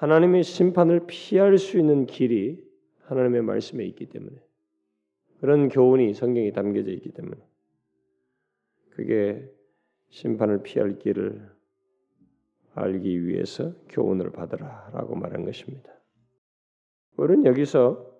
하나님의 0.00 0.44
심판을 0.44 1.02
피할 1.06 1.58
수 1.58 1.78
있는 1.78 2.06
길이 2.06 2.66
하나님의 3.02 3.42
말씀에 3.42 3.84
있기 3.84 4.06
때문에 4.06 4.34
그런 5.40 5.68
교훈이 5.68 6.14
성경에 6.14 6.52
담겨져 6.52 6.90
있기 6.92 7.10
때문에 7.10 7.36
그게 8.92 9.46
심판을 10.08 10.62
피할 10.62 10.98
길을 10.98 11.46
알기 12.74 13.26
위해서 13.26 13.74
교훈을 13.90 14.30
받으라라고 14.32 15.16
말한 15.16 15.44
것입니다. 15.44 15.92
우리는 17.18 17.44
여기서 17.44 18.10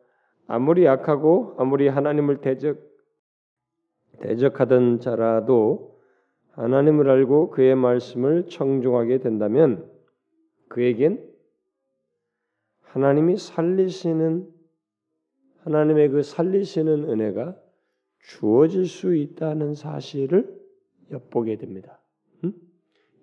아무리 0.48 0.84
약하고 0.84 1.54
아무리 1.56 1.88
하나님을 1.88 2.42
대적 2.42 2.78
대적하던 4.20 5.00
자라도 5.00 5.98
하나님을 6.50 7.08
알고 7.08 7.48
그의 7.48 7.74
말씀을 7.74 8.48
청중하게 8.48 9.20
된다면 9.20 9.90
그에겐 10.68 11.29
하나님이 12.92 13.36
살리시는 13.36 14.48
하나님의 15.62 16.08
그 16.08 16.22
살리시는 16.22 17.04
은혜가 17.10 17.56
주어질 18.18 18.86
수 18.86 19.14
있다는 19.14 19.74
사실을 19.74 20.58
엿보게 21.12 21.56
됩니다. 21.56 22.00
음? 22.44 22.52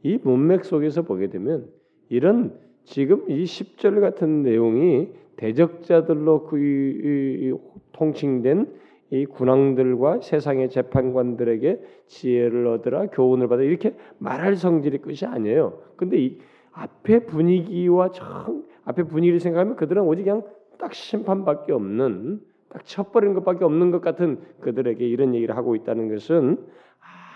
이 0.04 0.18
문맥 0.24 0.64
속에서 0.64 1.02
보게 1.02 1.30
되면 1.30 1.70
이런 2.10 2.58
지금 2.86 3.30
이 3.30 3.44
10절 3.44 4.00
같은 4.00 4.44
내용이 4.44 5.10
대적자들로 5.36 6.46
그 6.46 7.58
통칭된 7.92 8.74
이 9.10 9.26
군왕들과 9.26 10.22
세상의 10.22 10.70
재판관들에게 10.70 11.82
지혜를 12.08 12.68
얻으라 12.68 13.08
교훈을 13.08 13.48
받아 13.48 13.64
이렇게 13.64 13.96
말할 14.18 14.56
성질의 14.56 15.02
것이 15.02 15.26
아니에요. 15.26 15.82
근데 15.98 16.18
이 16.18 16.40
앞에 16.72 17.26
분위기와 17.26 18.12
정 18.12 18.64
앞에 18.88 19.04
분위기를 19.04 19.42
생각하면 19.42 19.76
그들은 19.76 20.04
오직 20.04 20.24
그냥 20.24 20.44
딱 20.78 20.94
심판밖에 20.94 21.74
없는 21.74 22.42
딱 22.70 22.86
쳐버리는 22.86 23.36
것밖에 23.36 23.66
없는 23.66 23.92
것 23.92 24.00
같은 24.00 24.42
그들에게 24.62 25.06
이런 25.06 25.36
얘기를 25.36 25.56
하고 25.58 25.76
있다는 25.76 26.08
것은 26.08 26.66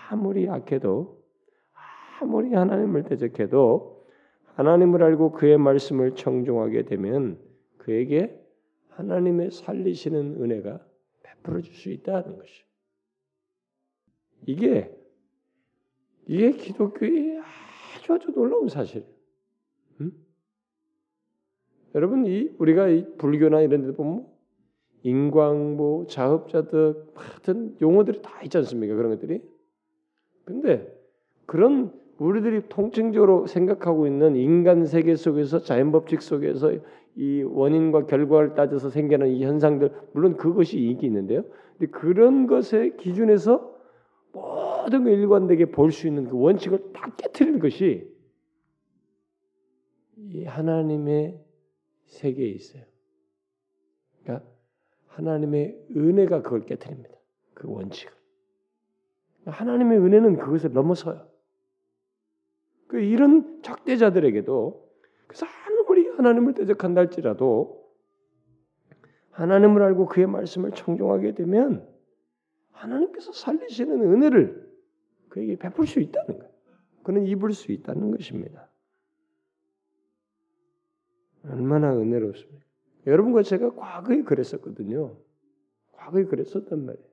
아무리 0.08 0.46
약해도 0.46 1.22
아무리 2.20 2.54
하나님을 2.54 3.04
대적해도 3.04 4.06
하나님을 4.54 5.02
알고 5.02 5.32
그의 5.32 5.58
말씀을 5.58 6.14
청종하게 6.14 6.84
되면 6.84 7.38
그에게 7.76 8.38
하나님의 8.90 9.50
살리시는 9.50 10.42
은혜가 10.42 10.80
베풀어 11.22 11.60
줄 11.60 11.74
수 11.74 11.90
있다는 11.90 12.38
것이. 12.38 12.62
이게 14.46 14.90
이게 16.26 16.52
기독교의 16.52 17.40
아주 17.96 18.12
아주 18.14 18.32
놀라운 18.32 18.68
사실. 18.68 19.04
음? 20.00 20.12
여러분 21.94 22.26
이 22.26 22.50
우리가 22.58 22.88
이 22.88 23.06
불교나 23.18 23.60
이런 23.60 23.86
데 23.86 23.92
보면 23.94 24.26
인광보, 25.02 26.06
자업자득 26.08 27.12
같은 27.14 27.76
용어들이 27.80 28.22
다 28.22 28.40
있지 28.42 28.56
않습니까? 28.58 28.94
그런 28.94 29.10
것들이. 29.10 29.42
근데 30.44 30.86
그런 31.46 31.92
우리들이 32.18 32.68
통칭적으로 32.68 33.46
생각하고 33.46 34.06
있는 34.06 34.36
인간 34.36 34.86
세계 34.86 35.16
속에서 35.16 35.58
자연 35.60 35.90
법칙 35.90 36.22
속에서 36.22 36.72
이 37.16 37.42
원인과 37.42 38.06
결과를 38.06 38.54
따져서 38.54 38.90
생기는 38.90 39.26
이 39.28 39.44
현상들 39.44 39.90
물론 40.12 40.36
그것이 40.36 40.78
인기 40.78 41.06
있는데요. 41.06 41.42
근데 41.76 41.90
그런 41.90 42.46
것의 42.46 42.96
기준에서 42.96 43.72
모든 44.32 45.04
걸 45.04 45.12
일관되게 45.14 45.66
볼 45.66 45.90
수 45.90 46.06
있는 46.06 46.28
그 46.28 46.38
원칙을 46.38 46.92
다 46.92 47.10
깨뜨리는 47.16 47.58
것이 47.58 48.08
이 50.16 50.44
하나님의 50.44 51.38
세계에 52.12 52.48
있어요. 52.48 52.84
그러니까 54.22 54.46
하나님의 55.08 55.86
은혜가 55.96 56.42
그걸 56.42 56.64
깨뜨립니다. 56.66 57.10
그 57.54 57.68
원칙을. 57.68 58.12
하나님의 59.46 59.98
은혜는 59.98 60.36
그것을 60.36 60.72
넘어서요. 60.72 61.28
그 62.86 63.00
이런 63.00 63.62
적대자들에게도 63.62 64.92
그래서 65.26 65.46
아무리 65.46 66.08
하나님을 66.08 66.54
대적한다 66.54 67.00
할지라도 67.00 67.82
하나님을 69.30 69.82
알고 69.82 70.06
그의 70.06 70.26
말씀을 70.26 70.72
청종하게 70.72 71.34
되면 71.34 71.88
하나님께서 72.70 73.32
살리시는 73.32 74.00
은혜를 74.00 74.70
그에게 75.30 75.56
베풀 75.56 75.86
수 75.86 76.00
있다는 76.00 76.38
거예요. 76.38 76.52
그는 77.02 77.26
입을 77.26 77.52
수 77.52 77.72
있다는 77.72 78.10
것입니다. 78.10 78.68
얼마나 81.44 81.92
은혜롭습니까? 81.96 82.64
여러분과 83.06 83.42
제가 83.42 83.74
과거에 83.74 84.22
그랬었거든요. 84.22 85.16
과거에 85.92 86.24
그랬었단 86.24 86.84
말이에요. 86.84 87.06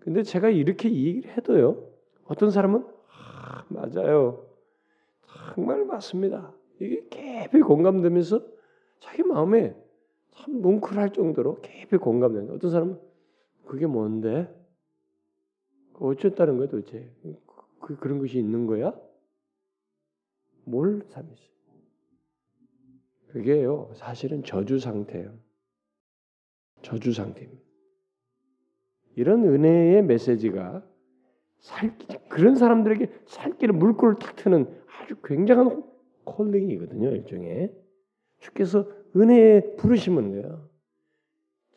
근데 0.00 0.22
제가 0.22 0.50
이렇게 0.50 0.90
얘기를 0.92 1.30
해도요. 1.36 1.88
어떤 2.24 2.50
사람은 2.50 2.84
아, 3.08 3.64
맞아요. 3.68 4.46
정말 5.54 5.84
맞습니다. 5.84 6.52
이게 6.80 7.06
깊이 7.08 7.60
공감되면서 7.60 8.44
자기 9.00 9.22
마음에 9.22 9.76
참 10.32 10.60
뭉클할 10.60 11.12
정도로 11.12 11.60
깊이 11.60 11.96
공감되는 11.96 12.50
어떤 12.50 12.70
사람은 12.70 12.98
그게 13.66 13.86
뭔데? 13.86 14.52
어쨌다는 15.94 16.56
거야 16.56 16.68
도대체? 16.68 17.12
그, 17.80 17.96
그런 17.96 18.18
것이 18.18 18.38
있는 18.38 18.66
거야? 18.66 18.92
뭘 20.64 21.02
삼있어? 21.08 21.51
그게요 23.32 23.90
사실은 23.94 24.44
저주 24.44 24.78
상태예요. 24.78 25.32
저주 26.82 27.12
상태입니다. 27.12 27.62
이런 29.16 29.44
은혜의 29.44 30.02
메시지가 30.04 30.84
살 31.58 31.96
그런 32.28 32.56
사람들에게 32.56 33.10
살길을 33.26 33.74
물꼬를 33.74 34.16
탁 34.18 34.36
트는 34.36 34.66
아주 34.98 35.16
굉장한 35.22 35.84
콜링이거든요 36.24 37.10
일종의 37.10 37.74
주께서 38.38 38.86
은혜에 39.16 39.76
부르시면 39.76 40.30
거예요. 40.32 40.68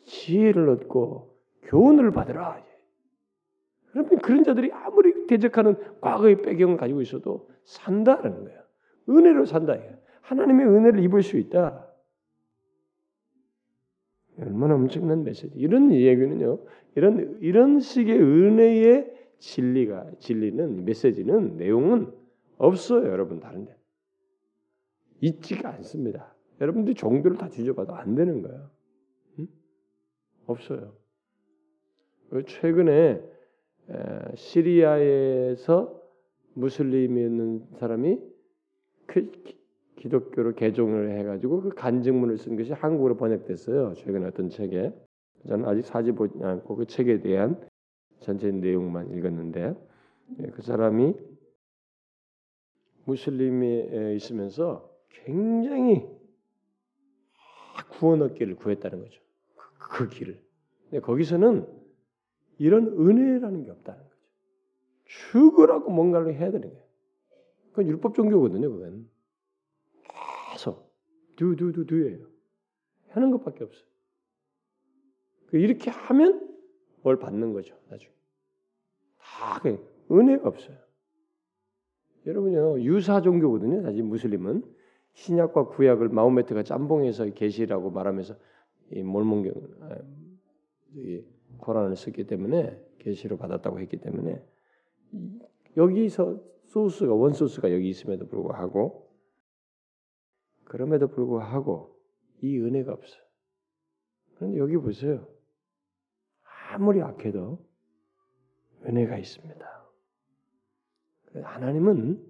지혜를 0.04 0.68
얻고 0.68 1.36
교훈을 1.62 2.10
받으라. 2.10 2.64
그러면 3.90 4.18
그런 4.18 4.44
자들이 4.44 4.72
아무리 4.72 5.26
대적하는 5.26 6.00
과거의 6.00 6.42
배경을 6.42 6.76
가지고 6.76 7.00
있어도 7.00 7.48
산다는 7.64 8.44
거예요. 8.44 8.62
은혜로 9.08 9.46
산다. 9.46 9.76
하나님의 10.26 10.66
은혜를 10.66 11.00
입을 11.04 11.22
수 11.22 11.36
있다. 11.38 11.86
얼마나 14.38 14.74
엄청난 14.74 15.22
메시지. 15.22 15.56
이런 15.58 15.92
얘기는요. 15.92 16.58
이런 16.94 17.38
이런 17.40 17.80
식의 17.80 18.20
은혜의 18.20 19.14
진리가 19.38 20.12
진리는 20.18 20.84
메시지는 20.84 21.56
내용은 21.56 22.12
없어요, 22.58 23.08
여러분 23.08 23.38
다른데. 23.40 23.74
있지가 25.20 25.70
않습니다. 25.76 26.34
여러분들이 26.60 26.94
종교를 26.94 27.38
다 27.38 27.48
뒤져봐도 27.48 27.94
안 27.94 28.14
되는 28.14 28.42
거예요. 28.42 28.70
응? 29.38 29.46
없어요. 30.46 30.92
최근에 32.46 33.22
시리아에서 34.34 36.02
무슬림이었는 36.54 37.66
사람이 37.78 38.18
그 39.06 39.30
기독교로 39.96 40.54
개종을 40.54 41.18
해가지고 41.18 41.62
그 41.62 41.68
간증문을 41.70 42.38
쓴 42.38 42.56
것이 42.56 42.72
한국어로 42.72 43.16
번역됐어요. 43.16 43.94
최근에 43.94 44.26
어떤 44.26 44.50
책에 44.50 44.92
저는 45.48 45.66
아직 45.66 45.84
사지 45.84 46.12
보지 46.12 46.38
않고 46.42 46.76
그 46.76 46.86
책에 46.86 47.20
대한 47.20 47.60
전체 48.20 48.50
내용만 48.50 49.12
읽었는데 49.12 49.74
예, 50.40 50.46
그 50.48 50.62
사람이 50.62 51.14
무슬림에 53.04 54.14
있으면서 54.16 54.90
굉장히 55.08 56.04
구원 57.90 58.22
얻기를 58.22 58.56
구했다는 58.56 59.00
거죠. 59.00 59.20
그, 59.54 59.88
그 59.88 60.08
길을. 60.08 60.40
근데 60.84 61.00
거기서는 61.00 61.66
이런 62.58 62.86
은혜라는 62.86 63.64
게 63.64 63.70
없다는 63.70 64.02
거죠. 64.02 64.16
죽으라고 65.04 65.90
뭔가를 65.90 66.34
해야 66.34 66.50
되는 66.50 66.68
거예요. 66.68 66.84
그건 67.70 67.86
율법 67.88 68.14
종교거든요. 68.14 68.70
그건 68.70 69.08
두두두두예요. 71.36 72.26
하는 73.08 73.30
것밖에 73.30 73.64
없어요. 73.64 73.86
그 75.46 75.58
이렇게 75.58 75.90
하면 75.90 76.56
뭘 77.02 77.18
받는 77.18 77.52
거죠. 77.52 77.76
나중에 77.88 78.12
다 79.18 79.62
은혜가 80.10 80.48
없어요. 80.48 80.76
여러분요 82.26 82.80
유사 82.80 83.20
종교거든요. 83.20 83.82
사실 83.82 84.02
무슬림은 84.02 84.64
신약과 85.12 85.68
구약을 85.68 86.08
마호메트가 86.08 86.62
짬뽕해서 86.64 87.26
계시라고 87.30 87.90
말하면서 87.90 88.34
이 88.92 89.02
몰몬경 89.02 89.52
아, 89.80 89.96
이 90.94 91.22
코란을 91.58 91.96
썼기 91.96 92.26
때문에 92.26 92.78
계시로 92.98 93.36
받았다고 93.36 93.80
했기 93.80 93.96
때문에 93.98 94.42
여기서 95.76 96.42
소스가 96.64 97.14
원 97.14 97.32
소스가 97.32 97.72
여기 97.72 97.88
있음에도 97.88 98.26
불구하고 98.26 99.05
그럼에도 100.66 101.08
불구하고 101.08 101.96
이 102.42 102.58
은혜가 102.58 102.92
없어. 102.92 103.16
그런데 104.34 104.58
여기 104.58 104.76
보세요. 104.76 105.26
아무리 106.70 107.00
악해도 107.00 107.64
은혜가 108.84 109.16
있습니다. 109.16 109.86
하나님은 111.42 112.24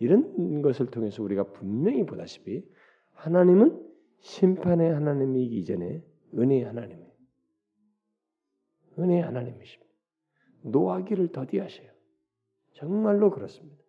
이런 0.00 0.62
것을 0.62 0.86
통해서 0.86 1.22
우리가 1.22 1.52
분명히 1.52 2.04
보다시피 2.04 2.64
하나님은 3.12 3.86
심판의 4.20 4.92
하나님이기 4.92 5.58
이전에 5.58 6.04
은혜의 6.34 6.64
하나님이에요. 6.64 7.12
은혜의 8.98 9.22
하나님이십니다. 9.22 9.92
노하기를 10.62 11.32
더디하셔요. 11.32 11.90
정말로 12.72 13.30
그렇습니다. 13.30 13.82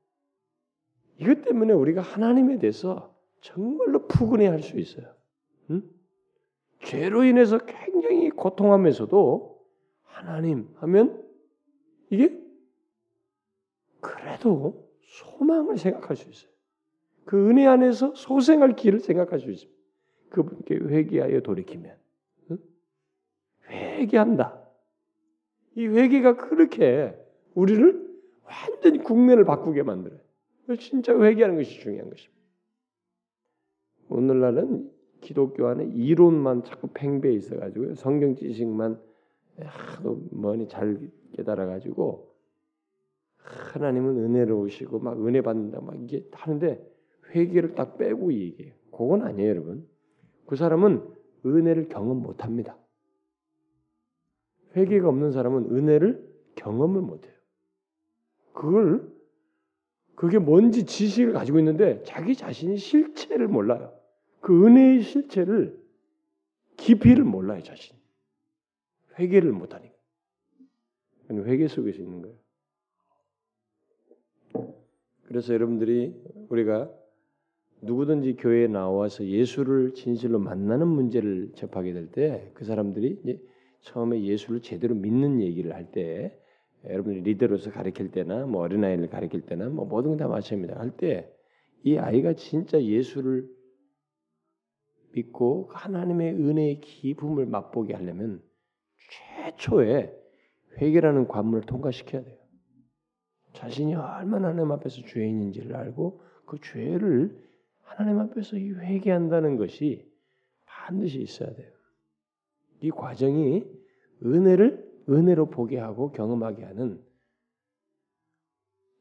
이것 1.18 1.44
때문에 1.44 1.74
우리가 1.74 2.02
하나님에 2.02 2.60
대해서 2.60 3.19
정말로 3.42 4.08
푸근해할 4.08 4.62
수 4.62 4.80
있어요. 4.80 5.14
응? 5.72 5.84
죄로 6.82 7.24
인해서 7.24 7.58
굉장히 7.60 8.30
고통하면서도 8.30 9.60
하나님 10.04 10.70
하면 10.78 11.24
이게 12.10 12.38
그래도 14.02 14.90
소망을 15.02 15.78
생각할 15.78 16.16
수 16.16 16.30
있어요. 16.30 16.52
그 17.26 17.50
은혜 17.50 17.66
안에서 17.68 18.14
소생할 18.16 18.76
길을 18.76 19.00
생각할 19.00 19.40
수 19.40 19.52
있습니다. 19.52 19.80
그분께 20.30 20.76
회개하여 20.76 21.42
돌이키면 21.42 21.98
응? 22.52 22.58
회개한다. 23.70 24.68
이 25.76 25.88
회개가 25.88 26.38
그렇게 26.38 27.16
우리를 27.54 28.10
완전히 28.44 29.00
국면을 29.00 29.44
바꾸게 29.46 29.84
만들어요. 29.84 30.20
진짜 30.80 31.14
회개하는 31.20 31.56
것이 31.56 31.80
중요한 31.80 32.10
것입니다. 32.10 32.39
오늘날은 34.10 34.92
기독교 35.22 35.68
안에 35.68 35.86
이론만 35.86 36.64
자꾸 36.64 36.90
팽배해 36.94 37.34
있어가지고 37.36 37.96
성경 37.96 38.36
지식만 38.36 39.00
하도 39.62 40.28
머니 40.32 40.68
잘 40.68 41.10
깨달아가지고 41.34 42.30
하나님은 43.38 44.18
은혜로우시고 44.18 45.00
막 45.00 45.26
은혜 45.26 45.42
받는다 45.42 45.82
막 45.82 45.96
이게 46.02 46.28
하는데 46.32 46.86
회개를 47.34 47.76
딱 47.76 47.98
빼고 47.98 48.34
얘기해요. 48.34 48.74
그건 48.92 49.22
아니에요, 49.22 49.50
여러분. 49.50 49.88
그 50.46 50.56
사람은 50.56 51.04
은혜를 51.46 51.90
경험 51.90 52.22
못합니다. 52.22 52.78
회개가 54.76 55.08
없는 55.08 55.32
사람은 55.32 55.76
은혜를 55.76 56.28
경험을 56.56 57.02
못해요. 57.02 57.34
그걸 58.54 59.10
그게 60.16 60.38
뭔지 60.38 60.86
지식을 60.86 61.34
가지고 61.34 61.60
있는데 61.60 62.02
자기 62.04 62.36
자신이 62.36 62.78
실체를 62.78 63.48
몰라요. 63.48 63.99
그 64.42 64.66
은혜의 64.66 65.02
실체를 65.04 65.78
깊이를 66.78 67.24
몰라요 67.24 67.62
자신. 67.64 67.96
회개를 69.18 69.52
못하니까. 69.52 69.94
회개 71.32 71.68
속에서 71.68 72.02
있는 72.02 72.22
거예요. 72.22 72.36
그래서 75.26 75.54
여러분들이 75.54 76.16
우리가 76.50 76.90
누구든지 77.82 78.36
교회에 78.36 78.68
나와서 78.68 79.24
예수를 79.26 79.94
진실로 79.94 80.40
만나는 80.40 80.88
문제를 80.88 81.52
접하게 81.56 81.94
될 81.94 82.12
때 82.12 82.52
그 82.54 82.66
사람들이 82.66 83.20
이제 83.24 83.40
처음에 83.82 84.24
예수를 84.24 84.62
제대로 84.62 84.96
믿는 84.96 85.42
얘기를 85.42 85.74
할 85.74 85.92
때 85.92 86.36
여러분이 86.86 87.22
리더로서 87.22 87.72
가르칠 87.72 88.12
때나 88.12 88.46
뭐 88.46 88.62
어린아이를 88.62 89.10
가르칠 89.10 89.42
때나 89.42 89.70
뭐 89.70 89.86
모든 89.86 90.18
다 90.18 90.28
마찬가지입니다. 90.28 90.80
할 90.80 90.92
때 90.98 91.30
이 91.84 91.98
아이가 91.98 92.34
진짜 92.34 92.82
예수를 92.84 93.48
믿고 95.12 95.70
하나님의 95.72 96.34
은혜의 96.34 96.82
기쁨을 96.82 97.46
맛보게 97.46 97.94
하려면 97.94 98.42
최초에 99.10 100.16
회개라는 100.78 101.28
관문을 101.28 101.62
통과시켜야 101.62 102.24
돼요. 102.24 102.38
자신이 103.54 103.96
얼마나 103.96 104.50
하나님 104.50 104.72
앞에서 104.72 105.02
죄인인지를 105.06 105.76
알고 105.76 106.22
그 106.46 106.60
죄를 106.62 107.44
하나님 107.82 108.20
앞에서 108.20 108.58
회개한다는 108.58 109.58
것이 109.58 110.10
반드시 110.66 111.20
있어야 111.22 111.54
돼요. 111.54 111.72
이 112.82 112.92
과정이 112.92 113.66
은혜를 114.24 114.90
은혜로 115.10 115.50
보게 115.50 115.80
하고 115.80 116.12
경험하게 116.12 116.64
하는 116.64 117.04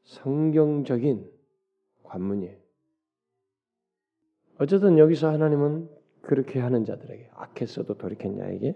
성경적인 0.03 1.31
관문이에요. 2.03 2.57
어쨌든 4.57 4.97
여기서 4.97 5.31
하나님은 5.31 5.89
그렇게 6.29 6.59
하는 6.59 6.85
자들에게 6.85 7.31
악했어도 7.33 7.95
돌이켰냐에게 7.95 8.75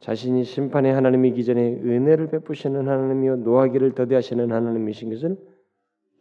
자신이 0.00 0.42
심판의 0.42 0.92
하나님이기 0.92 1.44
전에 1.44 1.74
은혜를 1.74 2.28
베푸시는 2.30 2.88
하나님이요 2.88 3.36
노하기를 3.36 3.94
더디하시는 3.94 4.50
하나님이신 4.50 5.10
것을 5.10 5.36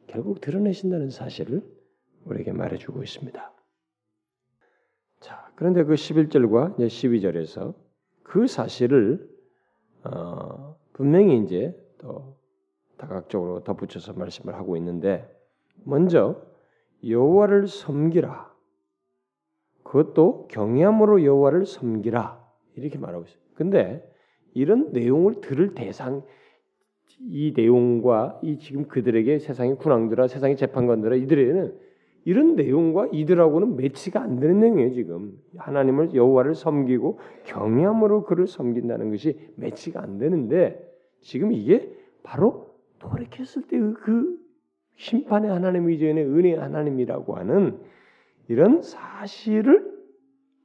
결국 0.06 0.40
드러내신다는 0.40 1.10
사실을 1.10 1.64
우리에게 2.26 2.52
말해주고 2.52 3.02
있습니다. 3.02 3.54
자, 5.20 5.52
그런데 5.56 5.84
그 5.84 5.96
11절과 5.96 6.76
12절에서 6.78 7.74
그 8.22 8.46
사실을 8.46 9.28
어, 10.04 10.78
분명히 10.94 11.42
이제 11.44 11.76
또 11.98 12.38
다각적으로 12.98 13.64
덧붙여서 13.64 14.14
말씀을 14.14 14.54
하고 14.54 14.78
있는데 14.78 15.28
먼저 15.86 16.40
여호와를 17.04 17.68
섬기라. 17.68 18.49
그것도 19.90 20.48
경외함으로 20.50 21.24
여호와를 21.24 21.66
섬기라. 21.66 22.40
이렇게 22.76 23.00
말하고 23.00 23.26
있어요. 23.26 23.40
근데 23.56 24.08
이런 24.54 24.92
내용을 24.92 25.42
들을 25.42 25.74
대상 25.74 26.22
이 27.20 27.54
내용과 27.56 28.40
이 28.44 28.60
지금 28.60 28.88
그들에게 28.88 29.40
세상의 29.40 29.78
군왕들아 29.78 30.28
세상의 30.28 30.58
재판관들아 30.58 31.16
이들에는 31.16 31.76
이런 32.26 32.56
내용과 32.56 33.10
이들하고는 33.12 33.78
매치가 33.78 34.22
안 34.22 34.40
되는 34.40 34.60
내용이에요 34.60 34.94
지금 34.94 35.34
하나님을 35.58 36.14
여호와를 36.14 36.54
섬기고 36.54 37.20
경외함으로 37.46 38.24
그를 38.24 38.48
섬긴다는 38.48 39.10
것이 39.10 39.38
매치가 39.56 40.02
안 40.02 40.18
되는데 40.20 40.80
지금 41.22 41.52
이게 41.52 41.92
바로 42.24 42.76
돌이켰을 43.00 43.64
때 43.68 43.80
그 44.02 44.38
심판의 44.96 45.50
하나님 45.50 45.90
이전에 45.90 46.24
은혜의 46.24 46.58
하나님이라고 46.58 47.36
하는 47.36 47.80
이런 48.50 48.82
사실을 48.82 49.98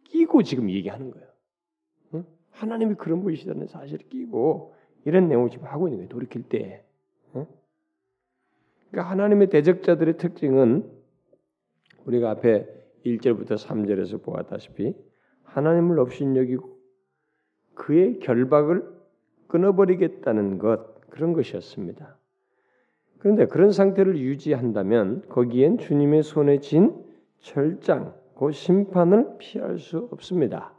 끼고 0.05 0.42
지금 0.42 0.70
얘기하는 0.70 1.11
거예요. 1.11 1.29
응? 2.14 2.25
하나님이 2.51 2.94
그런 2.94 3.23
분이시다는 3.23 3.66
사실을 3.66 4.09
끼고 4.09 4.75
이런 5.05 5.29
내용을 5.29 5.51
지금 5.51 5.66
하고 5.66 5.87
있는 5.87 5.99
거예요. 5.99 6.09
돌이킬 6.09 6.49
때. 6.49 6.83
응? 7.37 7.47
그러니까 8.90 9.11
하나님의 9.11 9.51
대적자들의 9.51 10.16
특징은 10.16 10.90
우리가 12.07 12.31
앞에 12.31 12.66
1절부터 13.05 13.59
3절에서 13.59 14.23
보았다시피 14.23 14.94
하나님을 15.42 15.99
없인 15.99 16.37
여기고 16.37 16.79
그의 17.75 18.18
결박을 18.20 18.83
끊어버리겠다는 19.49 20.59
것 20.59 21.11
그런 21.11 21.35
것이었습니다. 21.35 22.16
그런데 23.18 23.47
그런 23.47 23.73
상태를 23.73 24.16
유지한다면 24.18 25.29
거기엔 25.29 25.77
주님의 25.79 26.23
손에 26.23 26.61
쥔 26.61 27.05
절장, 27.44 28.14
그 28.38 28.50
심판을 28.52 29.37
피할 29.38 29.78
수 29.78 30.09
없습니다. 30.11 30.72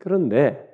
그런데 0.00 0.68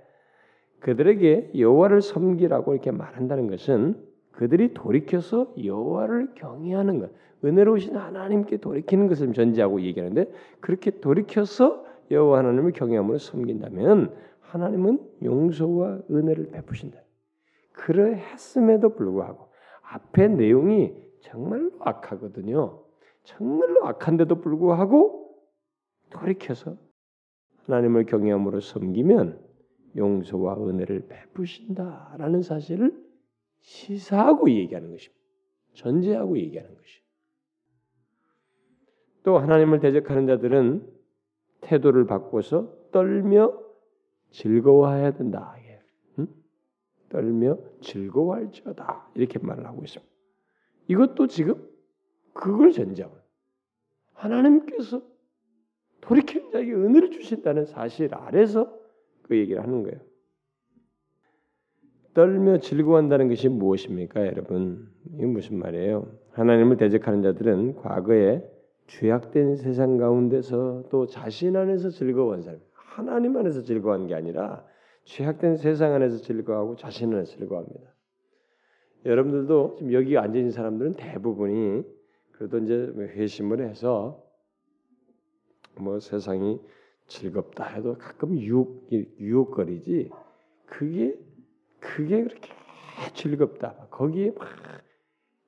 그들에게 0.81 1.53
여호와를 1.57 2.01
섬기라고 2.01 2.73
이렇게 2.73 2.91
말한다는 2.91 3.49
것은 3.49 4.03
그들이 4.33 4.73
돌이켜서 4.73 5.53
여호와를 5.63 6.35
경외하는 6.35 7.01
것, 7.01 7.11
은혜로우신 7.45 7.97
하나님께 7.97 8.59
돌이키는 8.59 9.09
것을 9.09 9.35
전제하고 9.35 9.83
얘기하는데 9.83 10.33
그렇게 10.61 11.01
돌이켜서 11.01 11.85
여호와 12.11 12.39
하나님을 12.39 12.73
경외함으로 12.73 13.19
섬긴다면 13.19 14.15
하나님은 14.41 15.01
용서와 15.23 16.01
은혜를 16.11 16.51
베푸신다. 16.51 16.99
그러했음에도 17.73 18.95
불구하고 18.95 19.49
앞에 19.83 20.29
내용이 20.29 20.95
정말로 21.21 21.73
악하거든요. 21.81 22.81
정말로 23.25 23.87
악한데도 23.87 24.41
불구하고 24.41 25.26
돌이켜서 26.19 26.77
하나님을 27.65 28.07
경외함으로 28.07 28.61
섬기면 28.61 29.45
용서와 29.97 30.57
은혜를 30.69 31.09
베푸신다라는 31.09 32.43
사실을 32.43 33.05
시사하고 33.61 34.51
얘기하는 34.51 34.91
것입니다. 34.91 35.23
전제하고 35.75 36.39
얘기하는 36.39 36.75
것이. 36.75 37.01
또 39.25 39.39
하나님을 39.39 39.81
대적하는 39.81 40.27
자들은 40.27 40.89
태도를 41.63 42.07
바꿔서 42.07 42.73
떨며 42.93 43.61
즐거워해야 44.31 45.13
된다. 45.13 45.57
응? 46.19 46.29
떨며 47.09 47.59
즐거워할지어다 47.81 49.11
이렇게 49.15 49.39
말을 49.39 49.67
하고 49.67 49.83
있습니다. 49.83 50.13
이것도 50.89 51.27
지금 51.27 51.69
그걸 52.33 52.71
전제하고 52.71 53.17
하나님께서 54.13 55.03
돌이키는 56.07 56.51
자에게 56.51 56.73
은혜를 56.73 57.11
주신다는 57.11 57.65
사실 57.65 58.15
아래서 58.15 58.73
그 59.23 59.37
얘기를 59.37 59.63
하는 59.63 59.83
거예요. 59.83 59.99
떨며 62.15 62.59
즐거워한다는 62.59 63.29
것이 63.29 63.49
무엇입니까, 63.49 64.27
여러분? 64.27 64.89
이게 65.15 65.27
무슨 65.27 65.59
말이에요? 65.59 66.11
하나님을 66.31 66.77
대적하는 66.79 67.23
자들은 67.23 67.77
과거에 67.77 68.43
죄악된 68.87 69.57
세상 69.57 69.99
가운데서 69.99 70.85
또 70.91 71.07
자신 71.07 71.57
안에서 71.57 71.91
즐거워한 71.91 72.43
사람, 72.43 72.61
하나님 72.73 73.37
안에서 73.37 73.63
즐거워한 73.63 74.07
게 74.07 74.15
아니라 74.15 74.65
죄악된 75.05 75.57
세상 75.57 75.93
안에서 75.93 76.19
즐거워하고 76.19 76.77
자신 76.77 77.13
안에서 77.13 77.37
즐거워합니다. 77.37 77.93
여러분들도 79.05 79.75
지금 79.79 79.93
여기 79.93 80.17
앉아 80.17 80.37
있는 80.37 80.51
사람들은 80.53 80.95
대부분이 80.95 81.83
그래도 82.33 82.59
이제 82.59 82.93
회심을 82.97 83.61
해서 83.61 84.26
뭐 85.79 86.01
세상이 86.01 86.61
즐겁다 87.07 87.65
해도 87.65 87.97
가끔 87.99 88.39
유혹 88.39 88.89
유혹거리지 88.93 90.11
그게 90.67 91.19
그게 91.79 92.23
그렇게 92.23 92.51
즐겁다. 93.15 93.89
거기에 93.91 94.33
막 94.33 94.49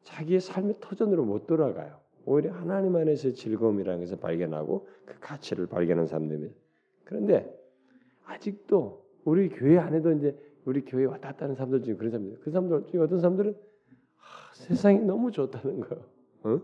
자기의 0.03 0.41
삶의 0.41 0.77
터전으로 0.81 1.25
못 1.25 1.47
돌아가요. 1.47 2.01
오히려 2.25 2.53
하나님 2.53 2.95
안에서 2.97 3.33
즐거움이라는 3.33 4.01
것을 4.01 4.19
발견하고 4.19 4.87
그 5.07 5.19
가치를 5.21 5.67
발견한 5.67 6.07
사람들입니다. 6.07 6.55
그런데 7.05 7.55
아직도 8.25 9.05
우리 9.25 9.49
교회 9.49 9.79
안에도 9.79 10.13
이제 10.13 10.37
우리 10.65 10.85
교회 10.85 11.05
에 11.05 11.07
왔다 11.07 11.29
갔다 11.31 11.45
하는 11.45 11.55
사람들 11.55 11.83
중에 11.83 11.95
그런 11.97 12.11
사람들 12.11 12.39
그 12.41 12.51
사람들 12.51 12.87
중에 12.91 13.01
어떤 13.01 13.21
사람들은 13.21 13.53
아, 13.53 14.55
세상이 14.55 15.01
너무 15.01 15.33
좋다는 15.33 15.81
거예요. 15.81 16.05
어? 16.45 16.61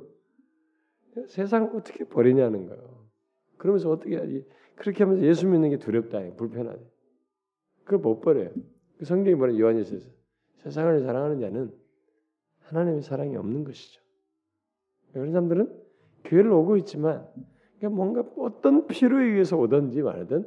세상을 1.29 1.71
어떻게 1.75 2.05
버리냐는 2.05 2.67
거예요 2.67 3.04
그러면서 3.65 3.91
어떻게 3.91 4.19
하지? 4.19 4.47
그렇게 4.77 5.05
하면서 5.05 5.25
예수 5.25 5.47
믿는 5.47 5.71
게 5.71 5.79
두렵다, 5.79 6.21
불편하다. 6.37 6.79
그걸 7.85 7.99
못 7.99 8.21
버려요. 8.21 8.51
그 8.99 9.07
성경이 9.07 9.37
뭐냐 9.37 9.59
요한일서에서 9.59 10.07
세상을 10.59 11.01
사랑하는 11.01 11.41
자는 11.41 11.75
하나님의 12.61 13.01
사랑이 13.01 13.35
없는 13.37 13.65
것이죠. 13.65 14.03
그런 15.15 15.33
사람들은 15.33 15.83
교회를 16.25 16.53
오고 16.53 16.77
있지만 16.77 17.27
뭔가 17.81 18.21
어떤 18.37 18.87
필요에 18.87 19.31
의해서 19.31 19.57
오든지 19.57 20.03
말든 20.03 20.47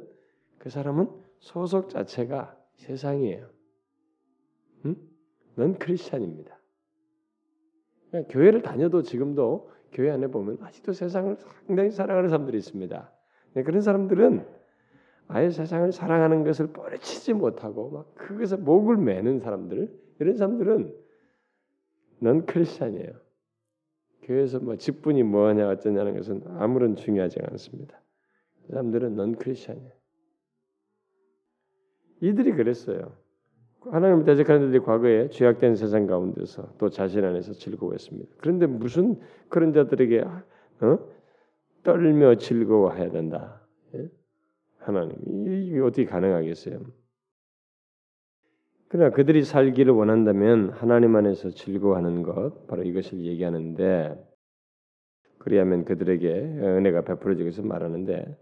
그 0.58 0.70
사람은 0.70 1.10
소속 1.40 1.88
자체가 1.88 2.56
세상이에요. 2.76 3.50
응? 4.86 4.96
넌 5.56 5.76
크리스찬입니다. 5.76 6.56
그러니까 8.10 8.32
교회를 8.32 8.62
다녀도 8.62 9.02
지금도 9.02 9.72
교회 9.92 10.10
안에 10.10 10.28
보면 10.28 10.58
아직도 10.62 10.92
세상을 10.92 11.36
상당히 11.66 11.90
사랑하는 11.90 12.28
사람들이 12.28 12.58
있습니다. 12.58 13.12
네, 13.54 13.62
그런 13.62 13.80
사람들은 13.80 14.46
아예 15.28 15.50
세상을 15.50 15.92
사랑하는 15.92 16.44
것을 16.44 16.68
뿌리치지 16.68 17.34
못하고 17.34 17.90
막 17.90 18.14
그것에 18.14 18.56
목을 18.56 18.96
매는 18.96 19.40
사람들 19.40 19.92
이런 20.20 20.36
사람들은 20.36 20.94
넌 22.20 22.46
크리스찬이에요. 22.46 23.12
교회에서 24.22 24.60
뭐 24.60 24.76
직분이 24.76 25.22
뭐냐 25.22 25.68
어쩌냐는 25.68 26.14
것은 26.16 26.42
아무런 26.58 26.96
중요하지 26.96 27.40
않습니다. 27.50 28.00
그 28.62 28.72
사람들은 28.72 29.16
넌 29.16 29.36
크리스찬이에요. 29.36 29.92
이들이 32.20 32.52
그랬어요. 32.52 33.16
하나님을 33.80 34.24
대적하는 34.24 34.66
자들이 34.66 34.80
과거에 34.80 35.28
죄악된 35.30 35.76
세상 35.76 36.06
가운데서 36.06 36.74
또 36.78 36.90
자신 36.90 37.24
안에서 37.24 37.52
즐거워했습니다. 37.52 38.28
그런데 38.38 38.66
무슨 38.66 39.20
그런 39.48 39.72
자들에게 39.72 40.20
어? 40.80 40.98
떨며 41.82 42.34
즐거워해야 42.36 43.10
된다. 43.10 43.62
예? 43.94 44.08
하나님 44.78 45.14
이게 45.46 45.80
어떻게 45.80 46.04
가능하겠어요? 46.04 46.80
그러나 48.88 49.10
그들이 49.10 49.42
살기를 49.42 49.92
원한다면 49.92 50.70
하나님 50.70 51.14
안에서 51.14 51.50
즐거워하는 51.50 52.22
것 52.22 52.66
바로 52.66 52.82
이것을 52.82 53.20
얘기하는데 53.20 54.24
그리하면 55.38 55.84
그들에게 55.84 56.28
은혜가 56.62 57.02
베풀어지겠서 57.02 57.62
말하는데 57.62 58.36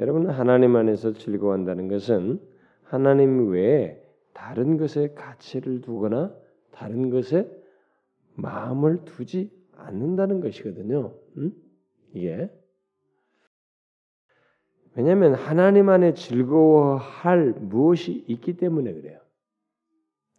여러분 0.00 0.28
하나님 0.28 0.76
안에서 0.76 1.12
즐거워한다는 1.12 1.88
것은 1.88 2.40
하나님 2.82 3.48
외에 3.50 4.01
다른 4.32 4.76
것에 4.76 5.14
가치를 5.14 5.80
두거나 5.80 6.34
다른 6.72 7.10
것에 7.10 7.48
마음을 8.34 9.04
두지 9.04 9.50
않는다는 9.76 10.40
것이거든요. 10.40 11.14
음? 11.36 11.52
이게 12.14 12.50
왜냐하면 14.94 15.34
하나님 15.34 15.88
안에 15.88 16.14
즐거워할 16.14 17.52
무엇이 17.52 18.24
있기 18.28 18.56
때문에 18.56 18.92
그래요. 18.92 19.18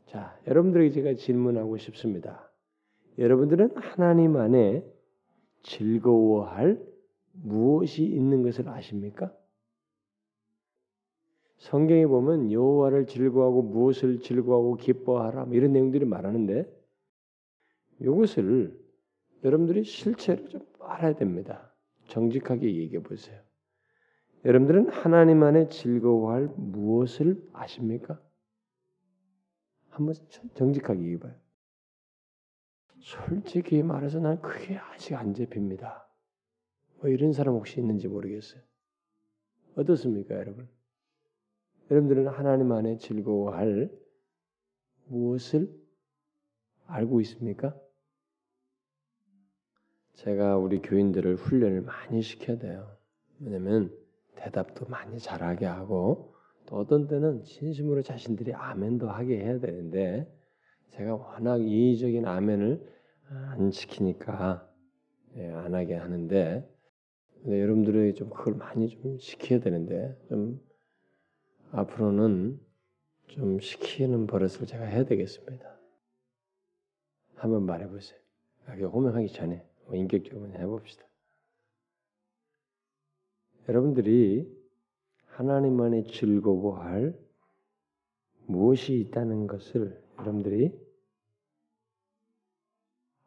자, 0.06 0.38
여러분들에게 0.48 0.92
제가 0.92 1.16
질문하고 1.16 1.78
싶습니다. 1.78 2.52
여러분들은 3.18 3.76
하나님 3.76 4.38
안에 4.38 4.86
즐거워할 5.64 6.80
무엇이 7.32 8.04
있는 8.04 8.44
것을 8.44 8.70
아십니까? 8.70 9.34
성경에 11.64 12.06
보면 12.06 12.52
여호와를 12.52 13.08
즐거워하고 13.08 13.62
무엇을 13.62 14.20
즐거워하고 14.20 14.76
기뻐하라 14.76 15.46
뭐 15.46 15.56
이런 15.56 15.72
내용들이 15.72 16.04
말하는데 16.04 16.70
이것을 18.02 18.78
여러분들이 19.46 19.86
실체로 19.86 20.46
좀 20.50 20.62
알아야 20.82 21.16
됩니다. 21.16 21.74
정직하게 22.08 22.76
얘기해 22.76 23.02
보세요. 23.02 23.42
여러분들은 24.44 24.90
하나님 24.90 25.42
안에 25.42 25.70
즐거워할 25.70 26.50
무엇을 26.58 27.42
아십니까? 27.54 28.22
한번 29.90 30.16
정직하게 30.56 31.00
얘기해 31.00 31.20
봐요. 31.20 31.34
솔직히 33.00 33.84
말해서 33.84 34.20
난 34.20 34.42
그게 34.42 34.78
아직 34.78 35.16
안 35.16 35.34
잡힙니다. 35.34 36.10
뭐 37.00 37.10
이런 37.10 37.32
사람 37.32 37.56
혹시 37.56 37.80
있는지 37.80 38.10
모르겠어요. 38.10 38.62
어떻습니까, 39.76 40.36
여러분? 40.36 40.68
여러분들은 41.92 42.28
하나님 42.28 42.72
안에 42.72 42.98
즐거워할 42.98 43.92
무엇을 45.08 45.70
알고 46.88 47.22
있습니까? 47.22 47.76
제가 50.14 50.58
우리 50.58 50.82
교인들을 50.82 51.36
훈련을 51.36 51.82
많이 51.82 52.22
시켜야 52.22 52.58
돼요. 52.58 52.96
왜냐면 53.40 53.94
대답도 54.36 54.86
많이 54.86 55.20
잘하게 55.20 55.66
하고 55.66 56.36
또 56.66 56.78
어떤 56.78 57.08
때는 57.08 57.44
진심으로 57.44 58.02
자신들이 58.02 58.54
아멘도 58.54 59.10
하게 59.10 59.40
해야 59.40 59.60
되는데 59.60 60.32
제가 60.92 61.16
워낙 61.16 61.62
이의적인 61.62 62.26
아멘을 62.26 62.82
안 63.30 63.72
시키니까 63.72 64.70
예, 65.36 65.50
안 65.50 65.74
하게 65.74 65.96
하는데 65.96 66.70
여러분들이 67.46 68.14
좀 68.14 68.30
그걸 68.30 68.54
많이 68.54 68.88
좀 68.88 69.18
시켜야 69.18 69.60
되는데 69.60 70.16
좀 70.30 70.62
앞으로는 71.74 72.60
좀 73.28 73.60
시키는 73.60 74.28
버릇을 74.28 74.68
제가 74.68 74.86
해야 74.86 75.06
되겠습니다. 75.06 75.76
한번 77.36 77.66
말해보세요. 77.66 78.20
호명하기 78.68 79.34
전에 79.34 79.68
뭐 79.86 79.96
인격적으로 79.96 80.52
해봅시다. 80.54 81.04
여러분들이 83.68 84.48
하나님 85.26 85.82
안에 85.82 86.04
즐거워할 86.04 87.20
무엇이 88.46 89.00
있다는 89.00 89.48
것을 89.48 90.00
여러분들이 90.20 90.80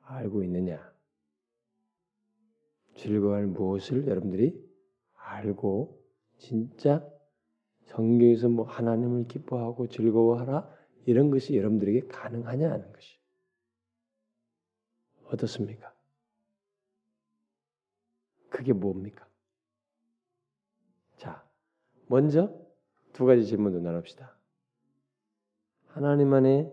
알고 0.03 0.45
있느냐? 0.45 0.95
즐거워할 2.95 3.47
무엇을 3.47 4.07
여러분들이 4.07 4.65
알고 5.15 6.01
진짜 6.39 7.16
성경에서 7.87 8.49
뭐 8.49 8.67
하나님을 8.67 9.27
기뻐하고 9.29 9.89
즐거워하라 9.89 10.69
이런 11.07 11.31
것이 11.31 11.57
여러분들에게 11.57 12.09
가능하냐 12.09 12.71
하는 12.71 12.93
것이 12.93 13.17
어떻습니까? 15.25 15.93
그게 18.49 18.73
뭡니까? 18.73 19.27
자, 21.17 21.45
먼저 22.07 22.53
두 23.13 23.25
가지 23.25 23.45
질문도 23.45 23.81
나눕시다. 23.81 24.37
하나님 25.87 26.33
안에 26.35 26.71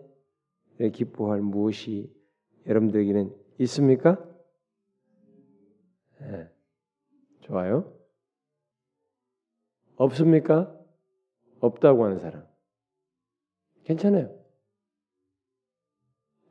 기뻐할 0.94 1.42
무엇이 1.42 2.14
여러분들에게는 2.66 3.36
있습니까? 3.60 4.24
네. 6.20 6.50
좋아요. 7.42 7.94
없습니까? 9.96 10.83
없다고 11.64 12.04
하는 12.04 12.20
사람. 12.20 12.46
괜찮아요. 13.86 14.38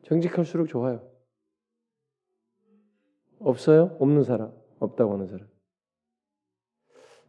정직할수록 0.04 0.68
좋아요. 0.68 1.06
없어요? 3.38 3.96
없는 4.00 4.24
사람? 4.24 4.52
없다고 4.78 5.12
하는 5.12 5.26
사람? 5.26 5.48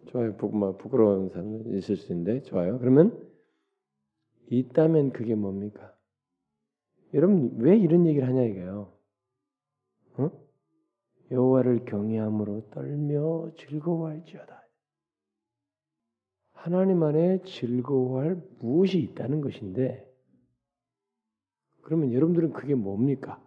좋아요. 0.08 0.38
부, 0.38 0.48
뭐, 0.48 0.78
부끄러운 0.78 1.30
사람 1.30 1.68
있을 1.76 1.98
수 1.98 2.14
있는데 2.14 2.42
좋아요. 2.44 2.80
그러면 2.80 3.30
있다면 4.50 5.12
그게 5.12 5.36
뭡니까? 5.36 5.94
여러분 7.14 7.58
왜 7.58 7.78
이런 7.78 8.06
얘기를 8.06 8.28
하냐 8.28 8.44
이거예요. 8.44 8.98
어? 10.18 10.32
여호와를 11.32 11.86
경외함으로 11.86 12.70
떨며 12.70 13.52
즐거워할지어다. 13.58 14.63
하나님 16.64 17.04
안에 17.04 17.42
즐거워할 17.44 18.42
무엇이 18.60 18.98
있다는 19.00 19.42
것인데 19.42 20.10
그러면 21.82 22.14
여러분들은 22.14 22.54
그게 22.54 22.74
뭡니까? 22.74 23.44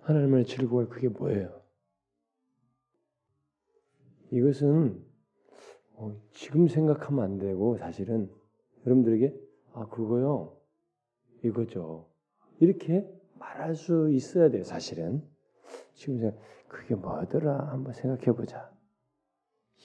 하나님 0.00 0.32
안에 0.32 0.44
즐거워할 0.44 0.88
그게 0.88 1.08
뭐예요? 1.08 1.60
이것은 4.30 5.04
어, 5.96 6.18
지금 6.30 6.66
생각하면 6.66 7.22
안 7.22 7.38
되고 7.38 7.76
사실은 7.76 8.32
여러분들에게 8.86 9.38
아 9.74 9.86
그거요? 9.88 10.56
이거죠. 11.44 12.08
이렇게 12.58 13.06
말할 13.38 13.74
수 13.74 14.10
있어야 14.10 14.48
돼요 14.48 14.64
사실은. 14.64 15.22
지금 15.92 16.20
생각 16.20 16.38
그게 16.68 16.94
뭐더라? 16.94 17.68
한번 17.70 17.92
생각해 17.92 18.34
보자 18.34 18.71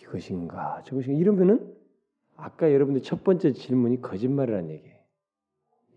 이것인가 0.01 0.83
저것인가 0.83 1.19
이러면은 1.19 1.75
아까 2.35 2.71
여러분들 2.71 3.01
첫 3.01 3.23
번째 3.23 3.53
질문이 3.53 4.01
거짓말이라는 4.01 4.69
얘기예요 4.69 4.97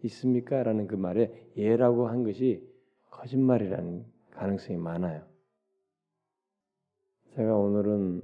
있습니까? 0.04 0.62
라는 0.62 0.86
그 0.86 0.94
말에 0.94 1.50
예라고 1.56 2.08
한 2.08 2.24
것이 2.24 2.66
거짓말이라는 3.10 4.04
가능성이 4.30 4.78
많아요 4.78 5.26
제가 7.34 7.56
오늘은 7.56 8.22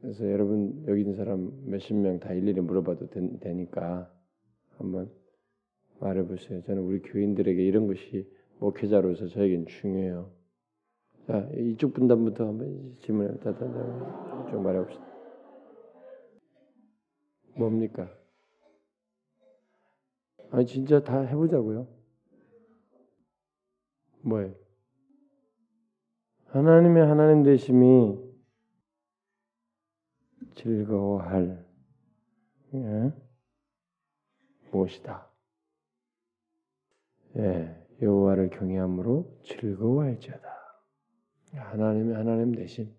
그래서 0.00 0.30
여러분 0.30 0.84
여기 0.86 1.00
있는 1.00 1.16
사람 1.16 1.50
몇십 1.64 1.96
명 1.96 2.20
다 2.20 2.34
일일이 2.34 2.60
물어봐도 2.60 3.08
되, 3.08 3.54
니까 3.54 4.12
한번 4.76 5.10
말해보세요. 5.98 6.62
저는 6.62 6.82
우리 6.82 7.00
교인들에게 7.00 7.64
이런 7.64 7.86
것이 7.86 8.30
목회자로서 8.58 9.28
저에겐 9.28 9.64
중요해요. 9.66 10.30
자 11.26 11.48
이쪽 11.56 11.94
분단부터 11.94 12.46
한번 12.46 12.96
질문을 13.00 13.40
좀 14.50 14.62
말해봅시다. 14.62 15.04
뭡니까? 17.56 18.10
아니 20.50 20.66
진짜 20.66 21.02
다 21.02 21.20
해보자고요. 21.20 21.86
뭐예요? 24.22 24.54
하나님의 26.46 27.06
하나님 27.06 27.42
되심이 27.42 28.18
즐거워할 30.54 31.64
예? 32.74 33.12
무엇이다. 34.70 35.28
예, 37.36 37.86
여호와를 38.00 38.50
경외함으로 38.50 39.40
즐거워할지어다. 39.44 40.63
하나님의 41.56 42.16
하나님 42.16 42.52
대신 42.52 42.94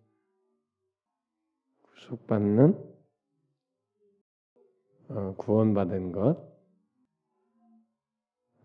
구속받는 1.81 2.95
어, 5.09 5.35
구원받은 5.37 6.11
것, 6.11 6.55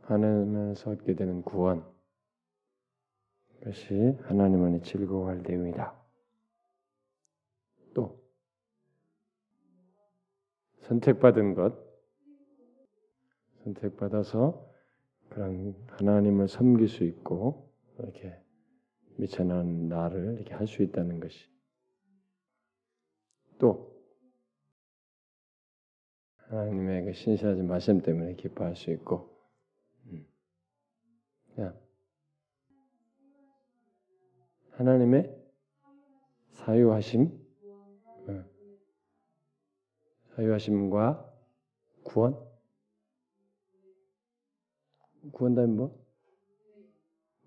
하나님에서 0.02 0.90
얻게 0.90 1.14
되는 1.14 1.42
구원, 1.42 1.84
그것이 3.58 3.94
하나님 4.22 4.64
안에 4.64 4.80
즐거워할 4.80 5.42
내용이다. 5.42 5.94
또 7.94 8.24
선택받은 10.82 11.54
것, 11.54 11.74
선택받아서 13.64 14.66
그런 15.28 15.76
하나님을 15.90 16.48
섬길 16.48 16.88
수 16.88 17.04
있고 17.04 17.70
이렇게 17.98 18.42
미천한 19.16 19.88
나를 19.88 20.36
이렇게 20.36 20.54
할 20.54 20.66
수 20.66 20.82
있다는 20.82 21.20
것이 21.20 21.38
또 23.58 23.90
하나님의 26.50 27.04
그 27.04 27.12
신실하신 27.12 27.68
말씀 27.68 28.00
때문에 28.00 28.34
기뻐할 28.34 28.74
수 28.74 28.90
있고, 28.90 29.38
음. 30.06 30.26
하나님의 34.72 35.36
사유하심, 36.52 37.30
어. 38.28 38.44
사유하심과 40.34 41.32
구원, 42.02 42.34
구원 45.32 45.54
다음 45.54 45.76
뭐? 45.76 46.00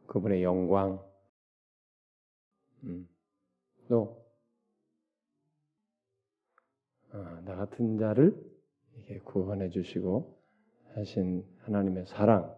그분의 0.08 0.43
영광, 0.43 1.04
음. 2.84 3.08
또, 3.88 4.26
어, 7.12 7.17
나 7.46 7.56
같은 7.56 7.98
자를 7.98 8.36
이렇게 8.96 9.19
구원해 9.19 9.69
주시고 9.69 10.39
하신 10.96 11.46
하나님의 11.60 12.06
사랑, 12.06 12.56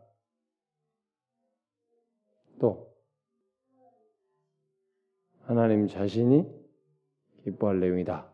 또 2.60 2.96
하나님 5.42 5.88
자신이 5.88 6.46
기뻐할 7.44 7.80
내용이다. 7.80 8.34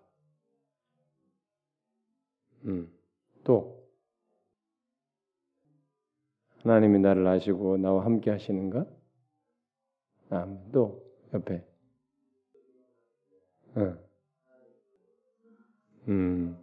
음, 2.66 2.92
또 3.44 3.82
하나님이 6.60 7.00
나를 7.00 7.26
아시고 7.28 7.78
나와 7.78 8.06
함께 8.06 8.30
하시는 8.30 8.70
것. 8.70 8.88
아, 10.30 10.46
또 10.72 11.04
옆에. 11.34 11.71
어. 13.76 13.96
음. 16.08 16.58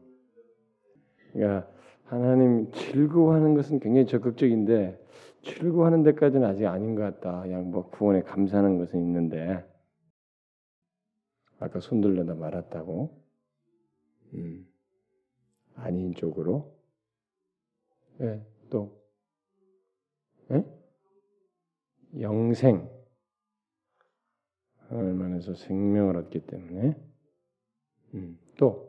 그러니까 1.33 1.71
하나님 2.05 2.71
즐거워하는 2.73 3.55
것은 3.55 3.81
굉장히 3.81 4.07
적극적인데 4.07 4.99
즐거워하는 5.43 6.03
데까지는 6.03 6.47
아직 6.47 6.67
아닌 6.67 6.95
것 6.95 7.03
같다. 7.03 7.43
그냥 7.43 7.71
뭐 7.71 7.89
구원에 7.91 8.23
감사하는 8.23 8.79
것은 8.79 9.01
있는데 9.01 9.65
아까 11.59 11.81
손들려다 11.81 12.35
말았다고. 12.35 13.23
음. 14.35 14.67
아닌 15.77 16.15
쪽으로. 16.15 16.75
예, 18.21 18.45
또. 18.69 19.01
예? 20.51 20.65
영생. 22.21 22.98
하나님 24.89 25.21
안에서 25.23 25.55
생명을 25.55 26.17
얻기 26.17 26.47
때문에. 26.47 26.97
음, 28.15 28.39
또. 28.57 28.89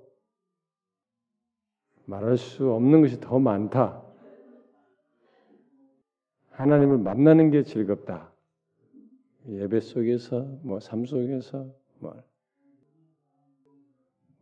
말할 2.06 2.38
수 2.38 2.72
없는 2.72 3.02
것이 3.02 3.20
더 3.20 3.38
많다. 3.38 4.04
하나님을 6.52 6.98
만나는 6.98 7.52
게 7.52 7.64
즐겁다. 7.64 8.34
예배 9.48 9.80
속에서, 9.82 10.42
뭐, 10.64 10.80
삶 10.80 11.06
속에서, 11.06 11.72
뭐, 12.00 12.16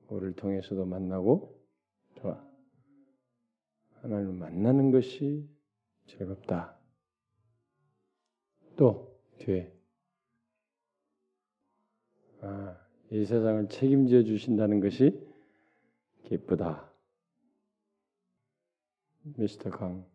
우리를 0.10 0.34
통해서도 0.36 0.86
만나고 0.86 1.60
좋아. 2.15 2.41
하나님을 4.02 4.34
만나는 4.34 4.91
것이 4.91 5.50
즐겁다. 6.06 6.77
또 8.77 9.19
뒤에 9.40 9.73
아, 9.73 9.77
이 13.12 13.25
세상을 13.25 13.69
책임져 13.69 14.23
주신다는 14.23 14.79
것이 14.79 15.19
기쁘다. 16.23 16.92
미스터 19.38 19.69
강. 19.69 20.06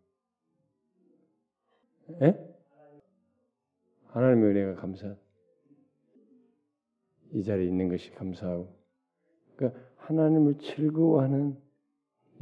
에? 2.21 2.35
하나님의 4.09 4.51
은혜가 4.51 4.81
감사. 4.81 5.17
이 7.33 7.43
자리에 7.43 7.67
있는 7.67 7.89
것이 7.89 8.11
감사하고 8.13 8.77
그러니까 9.57 9.81
하나님을 9.97 10.59
즐거워하는 10.59 11.57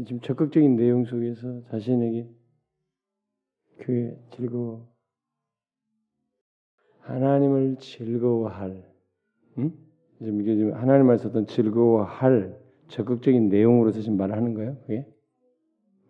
지금 0.05 0.20
적극적인 0.20 0.76
내용 0.76 1.05
속에서 1.05 1.62
자신에게 1.66 2.28
그 3.78 4.16
즐거워 4.35 4.91
하나님을 7.01 7.76
즐거워할 7.78 8.89
응? 9.59 9.73
지금 10.19 10.41
이게 10.41 10.57
지금 10.57 10.75
하나님 10.75 11.07
말씀 11.07 11.47
즐거워할 11.47 12.59
적극적인 12.89 13.49
내용으로서 13.49 14.01
지금 14.01 14.17
말하는 14.17 14.55
거예요. 14.55 14.77
그게 14.83 15.07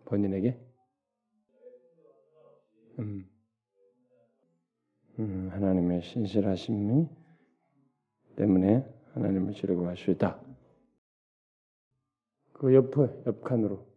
본인에게. 0.05 0.59
음. 2.99 3.25
음, 5.19 5.49
하나님의 5.51 6.01
신실하심이 6.01 7.07
때문에 8.35 8.85
하나님을 9.13 9.53
즐거워할 9.53 9.95
수 9.97 10.11
있다. 10.11 10.41
그 12.53 12.73
옆에 12.73 13.01
옆칸으로. 13.25 13.87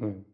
음. 0.00 0.24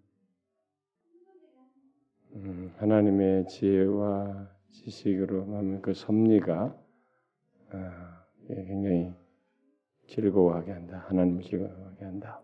음, 2.34 2.74
하나님의 2.76 3.46
지혜와 3.48 4.50
지식으로 4.70 5.80
그 5.80 5.94
섭리가 5.94 6.62
아, 6.62 6.83
굉장히 8.48 9.12
즐거워하게 10.08 10.72
한다. 10.72 11.04
하나님을 11.08 11.42
즐거워하게 11.42 12.04
한다. 12.04 12.42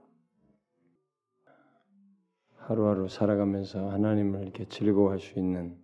하루하루 2.57 3.09
살아가면서 3.09 3.91
하나님을 3.91 4.43
이렇게 4.43 4.67
즐거워할 4.69 5.19
수 5.19 5.39
있는 5.39 5.77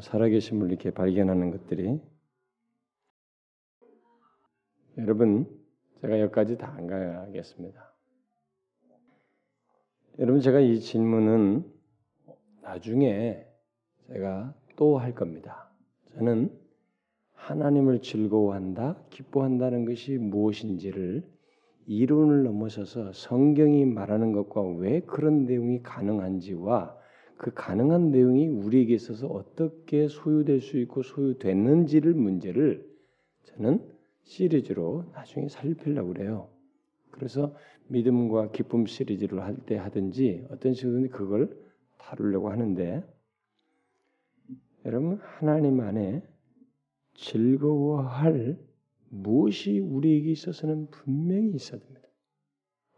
살아계심을 0.00 0.68
이렇게 0.68 0.90
발견하는 0.90 1.50
것들이 1.50 2.00
여러분 4.98 5.46
제가 6.00 6.20
여기까지 6.20 6.56
다 6.58 6.68
안 6.72 6.86
가겠습니다. 6.86 7.92
여러분 10.18 10.40
제가 10.40 10.60
이 10.60 10.80
질문은 10.80 11.70
나중에 12.62 13.46
제가 14.08 14.54
또 14.76 14.98
할 14.98 15.14
겁니다. 15.14 15.70
저는 16.14 16.65
하나님을 17.46 18.00
즐거워한다, 18.00 18.96
기뻐한다는 19.10 19.84
것이 19.84 20.18
무엇인지를 20.18 21.22
이론을 21.86 22.42
넘어서서 22.42 23.12
성경이 23.12 23.84
말하는 23.84 24.32
것과 24.32 24.62
왜 24.62 25.00
그런 25.02 25.44
내용이 25.44 25.80
가능한지와 25.84 26.96
그 27.36 27.52
가능한 27.54 28.10
내용이 28.10 28.48
우리에게 28.48 28.94
있어서 28.94 29.28
어떻게 29.28 30.08
소유될 30.08 30.60
수 30.60 30.76
있고 30.78 31.04
소유됐는지를 31.04 32.14
문제를 32.14 32.84
저는 33.44 33.80
시리즈로 34.24 35.04
나중에 35.12 35.48
살피려고 35.48 36.14
그래요. 36.14 36.48
그래서 37.12 37.54
믿음과 37.86 38.50
기쁨 38.50 38.86
시리즈를 38.86 39.42
할 39.42 39.56
때 39.66 39.76
하든지 39.76 40.48
어떤 40.50 40.74
식으로든 40.74 41.10
그걸 41.10 41.56
다루려고 41.98 42.50
하는데 42.50 43.04
여러분 44.84 45.20
하나님 45.22 45.78
안에 45.80 46.22
즐거워할 47.16 48.58
무엇이 49.08 49.78
우리에게 49.78 50.30
있어서는 50.30 50.88
분명히 50.90 51.50
있어야 51.50 51.80
됩니다. 51.80 52.08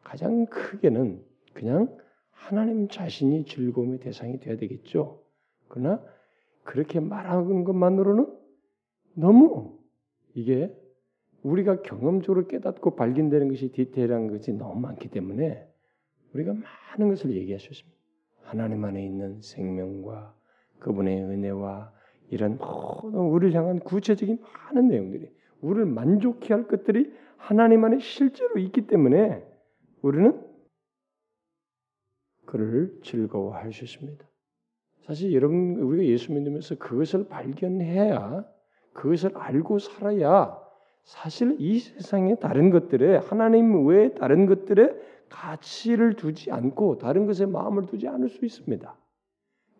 가장 0.03 0.47
크게는 0.47 1.23
그냥 1.55 1.97
하나님 2.31 2.89
자신이 2.89 3.45
즐거움의 3.45 4.01
대상이 4.01 4.39
되어야 4.39 4.57
되겠죠. 4.57 5.23
그러나 5.69 6.03
그렇게 6.63 7.01
말하는 7.01 7.65
것만으로는 7.65 8.27
너무 9.15 9.79
이게 10.35 10.75
우리가 11.43 11.83
경험적으로 11.83 12.47
깨닫고 12.47 12.97
발견되는 12.97 13.49
것이 13.49 13.73
디테일한 13.73 14.29
것이 14.29 14.53
너무 14.53 14.81
많기 14.81 15.09
때문에 15.09 15.67
우리가 16.35 16.53
많은 16.53 17.09
것을 17.11 17.35
얘기할 17.35 17.61
수 17.61 17.71
있습니다. 17.73 17.99
하나님 18.43 18.85
안에 18.85 19.05
있는 19.05 19.41
생명과 19.41 20.35
그분의 20.79 21.23
은혜와 21.25 21.93
이런 22.31 22.59
모든 22.59 23.19
우리를 23.19 23.55
향한 23.55 23.79
구체적인 23.79 24.39
많은 24.43 24.89
내용들이 24.89 25.31
우리를 25.61 25.87
만족해 25.87 26.55
할 26.55 26.67
것들이 26.69 27.13
하나님 27.37 27.85
안에 27.85 27.99
실제로 28.01 28.59
있기 28.59 28.87
때문에 28.87 29.45
우리는 30.03 30.41
그를 32.47 32.99
즐거워할 33.03 33.73
수 33.73 33.85
있습니다. 33.85 34.25
사실 35.07 35.33
여러분 35.33 35.77
우리가 35.77 36.05
예수 36.05 36.33
믿으면서 36.33 36.77
그것을 36.77 37.29
발견해야 37.29 38.45
그것을 38.93 39.37
알고 39.37 39.79
살아야 39.79 40.59
사실 41.05 41.57
이 41.59 41.79
세상의 41.79 42.41
다른 42.41 42.71
것들에 42.71 43.17
하나님 43.17 43.87
외에 43.87 44.13
다른 44.13 44.45
것들에 44.47 44.95
가치를 45.31 46.15
두지 46.15 46.51
않고 46.51 46.99
다른 46.99 47.27
것에 47.27 47.47
마음을 47.47 47.87
두지 47.87 48.09
않을 48.09 48.29
수 48.29 48.45
있습니다. 48.45 48.95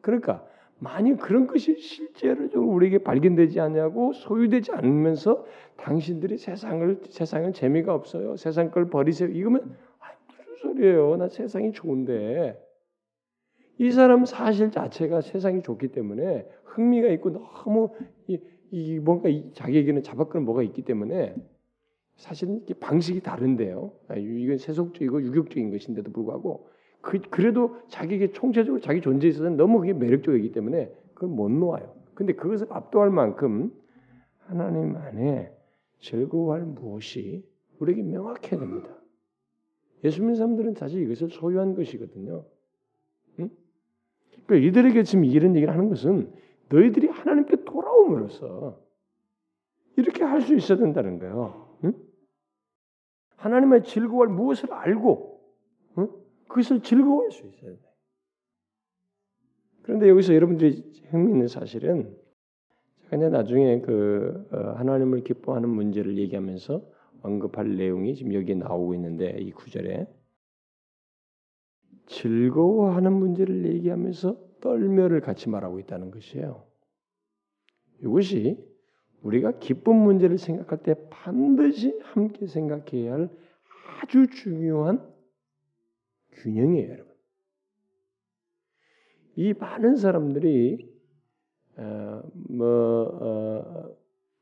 그러니까 0.01 0.47
만약 0.81 1.17
그런 1.19 1.47
것이 1.47 1.77
실제로적으로 1.81 2.71
우리에게 2.71 2.99
발견되지 2.99 3.59
않냐고 3.61 4.13
소유되지 4.13 4.73
않으면서 4.73 5.45
당신들이 5.77 6.39
세상을 6.39 7.01
세상은 7.11 7.53
재미가 7.53 7.95
없어요. 7.95 8.37
세상 8.37 8.71
걸 8.71 8.89
버리세요. 8.89 9.29
이거면 9.29 9.77
아, 9.99 10.07
무슨 10.29 10.57
소리예요? 10.57 11.17
나 11.17 11.29
세상이 11.29 11.73
좋은데 11.73 12.63
이 13.79 13.91
사람 13.91 14.25
사실 14.25 14.71
자체가 14.71 15.21
세상이 15.21 15.63
좋기 15.63 15.89
때문에 15.89 16.47
흥미가 16.65 17.09
있고 17.09 17.31
너무 17.31 17.91
이, 18.27 18.41
이 18.71 18.99
뭔가 18.99 19.29
자기에게는 19.55 20.03
잡아끄는 20.03 20.45
뭐가 20.45 20.63
있기 20.63 20.83
때문에 20.83 21.35
사실은 22.17 22.65
방식이 22.81 23.21
다른데요. 23.21 23.93
아, 24.09 24.17
이건 24.17 24.59
세속적이고 24.59 25.23
유격적인 25.23 25.71
것인데도 25.71 26.13
불구하고 26.13 26.69
그, 27.01 27.21
그래도 27.31 27.81
자기에게 27.89 28.33
총체적으로 28.33 28.81
자기 28.81 29.01
존재에 29.01 29.31
있어서는 29.31 29.57
너무 29.57 29.79
그게 29.81 29.93
매력적이기 29.93 30.53
때문에 30.53 30.93
그걸 31.15 31.31
못 31.31 31.51
놓아요. 31.51 31.95
근데 32.15 32.33
그것을 32.33 32.67
압도할 32.71 33.11
만큼 33.11 33.73
하나님 34.41 34.97
안에 34.97 35.53
즐거워할 36.01 36.63
무엇이 36.63 37.45
우리에게 37.79 38.03
명확해야 38.03 38.59
됩니다. 38.61 38.89
예수 40.05 40.21
믿는 40.21 40.37
사람들은 40.37 40.75
사실 40.75 41.03
이것을 41.03 41.31
소유한 41.31 41.75
것이거든요. 41.75 42.45
응? 43.41 43.51
그러니까 44.47 44.69
이들에게 44.69 45.03
지금 45.03 45.25
이런 45.25 45.55
얘기를 45.57 45.73
하는 45.73 45.89
것은 45.89 46.33
너희들이 46.69 47.09
하나님께 47.09 47.65
돌아옴으로써 47.65 48.81
이렇게 49.97 50.23
할 50.25 50.41
수 50.41 50.55
있어야 50.55 50.79
된다는 50.79 51.19
거예요. 51.19 51.69
응? 51.85 51.93
하나님의 53.37 53.85
즐거워할 53.85 54.33
무엇을 54.33 54.73
알고 54.73 55.41
응? 55.99 56.09
그것을 56.49 56.81
즐거워할 56.83 57.31
수 57.31 57.47
있어야 57.47 57.73
돼. 57.73 57.81
그런데 59.83 60.09
여기서 60.09 60.35
여러분들이 60.35 60.83
흥미있는 61.11 61.49
사실은 61.49 62.15
이제 63.09 63.29
나중에 63.29 63.81
그 63.81 64.47
어, 64.53 64.73
하나님을 64.77 65.25
기뻐하는 65.25 65.69
문제를 65.69 66.19
얘기하면서 66.19 66.83
언급할 67.23 67.77
내용이 67.77 68.15
지금 68.15 68.35
여기에 68.35 68.57
나오고 68.57 68.95
있는데 68.95 69.39
이 69.41 69.51
구절에 69.51 70.07
즐거워하는 72.07 73.13
문제를 73.13 73.65
얘기하면서 73.67 74.49
떨며를 74.61 75.21
같이 75.21 75.49
말하고 75.49 75.79
있다는 75.79 76.11
것이에요. 76.11 76.65
이것이 78.03 78.63
우리가 79.23 79.59
기쁜 79.59 79.97
문제를 79.97 80.39
생각할 80.39 80.83
때 80.83 80.95
반드시 81.11 81.99
함께 82.03 82.47
생각해야 82.47 83.15
할 83.15 83.31
아주 84.01 84.29
중요한 84.29 85.03
균형이에요, 86.39 86.91
여러분. 86.91 87.13
이 89.37 89.53
많은 89.53 89.97
사람들이 89.97 90.89
어, 91.77 92.23
뭐 92.49 93.19
어, 93.21 93.97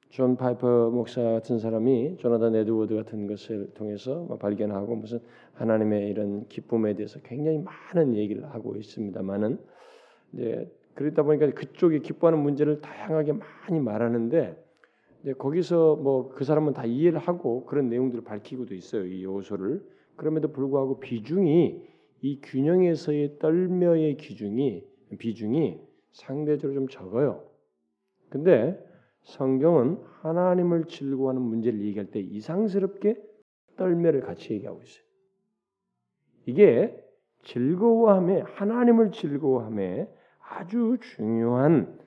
존 0.09 0.36
파이퍼 0.36 0.90
목사 0.90 1.22
같은 1.22 1.59
사람이 1.59 2.16
조나단 2.18 2.55
에드워드 2.55 2.94
같은 2.94 3.26
것을 3.26 3.74
통해서 3.74 4.20
뭐 4.20 4.38
발견하고 4.38 4.97
무슨 4.97 5.20
하나님의 5.55 6.09
이런 6.09 6.49
기쁨에 6.49 6.94
대해서 6.94 7.20
굉장히 7.20 7.59
많은 7.59 8.16
얘기를 8.16 8.44
하고 8.47 8.76
있습니다만은 8.76 9.59
이제 10.32 10.72
그러다 10.94 11.22
보니까 11.24 11.51
그쪽이 11.51 12.01
기뻐하는 12.01 12.38
문제를 12.42 12.80
다양하게 12.80 13.32
많이 13.32 13.80
말하는데 13.80 14.57
이제 15.22 15.32
거기서 15.34 15.97
뭐 15.97 16.30
그 16.30 16.44
사람은 16.44 16.72
다 16.72 16.86
이해를 16.86 17.18
하고 17.18 17.66
그런 17.66 17.90
내용들을 17.90 18.24
밝히고도 18.24 18.74
있어요 18.74 19.05
이 19.05 19.24
요소를 19.24 19.82
그럼에도 20.17 20.53
불구하고 20.53 21.01
비중이 21.01 21.83
이 22.23 22.41
균형에서의 22.41 23.39
떨며의 23.39 24.17
기중이 24.17 24.85
비중이 25.19 25.81
상대적으로 26.12 26.75
좀 26.75 26.89
적어요. 26.89 27.49
근데 28.29 28.79
성경은 29.23 29.99
하나님을 30.23 30.87
즐거워하는 30.87 31.43
문제를 31.43 31.81
얘기할 31.81 32.11
때 32.11 32.21
이상스럽게 32.21 33.17
떨며를 33.77 34.21
같이 34.21 34.55
얘기하고 34.55 34.83
있어요. 34.83 35.05
이게 36.47 36.97
즐거워함에 37.45 38.41
하나님을 38.41 39.12
즐거워함에 39.12 40.09
아주 40.41 40.97
중요한 41.01 41.99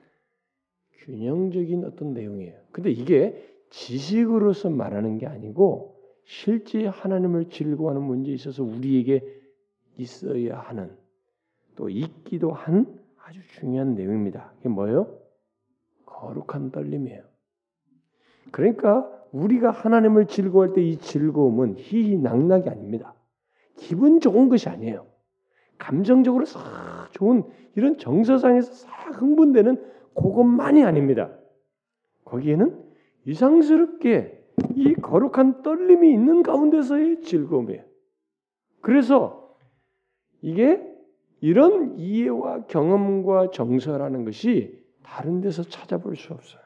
균형적인 1.04 1.84
어떤 1.84 2.12
내용이에요. 2.12 2.58
근데 2.72 2.90
이게 2.90 3.46
지식으로서 3.70 4.70
말하는 4.70 5.18
게 5.18 5.26
아니고 5.26 5.89
실제 6.30 6.86
하나님을 6.86 7.50
즐거워하는 7.50 8.02
문제에 8.06 8.32
있어서 8.34 8.62
우리에게 8.62 9.20
있어야 9.96 10.60
하는 10.60 10.96
또 11.74 11.90
있기도 11.90 12.52
한 12.52 13.00
아주 13.24 13.40
중요한 13.58 13.96
내용입니다. 13.96 14.52
이게 14.60 14.68
뭐예요? 14.68 15.18
거룩한 16.06 16.70
떨림이에요. 16.70 17.24
그러니까 18.52 19.10
우리가 19.32 19.72
하나님을 19.72 20.28
즐거워할 20.28 20.72
때 20.72 20.82
이 20.82 20.98
즐거움은 20.98 21.74
희희낙낙이 21.78 22.70
아닙니다. 22.70 23.12
기분 23.76 24.20
좋은 24.20 24.48
것이 24.48 24.68
아니에요. 24.68 25.08
감정적으로 25.78 26.44
싹 26.44 27.08
좋은 27.10 27.42
이런 27.74 27.98
정서상에서 27.98 28.72
싹 28.72 29.20
흥분되는 29.20 29.84
그것만이 30.14 30.84
아닙니다. 30.84 31.36
거기에는 32.24 32.84
이상스럽게 33.26 34.39
이 34.74 34.94
거룩한 34.94 35.62
떨림이 35.62 36.12
있는 36.12 36.42
가운데서의 36.42 37.22
즐거움이에요. 37.22 37.82
그래서 38.80 39.56
이게 40.42 40.82
이런 41.40 41.98
이해와 41.98 42.66
경험과 42.66 43.50
정서라는 43.50 44.24
것이 44.24 44.84
다른 45.02 45.40
데서 45.40 45.62
찾아볼 45.62 46.16
수 46.16 46.32
없어요. 46.32 46.60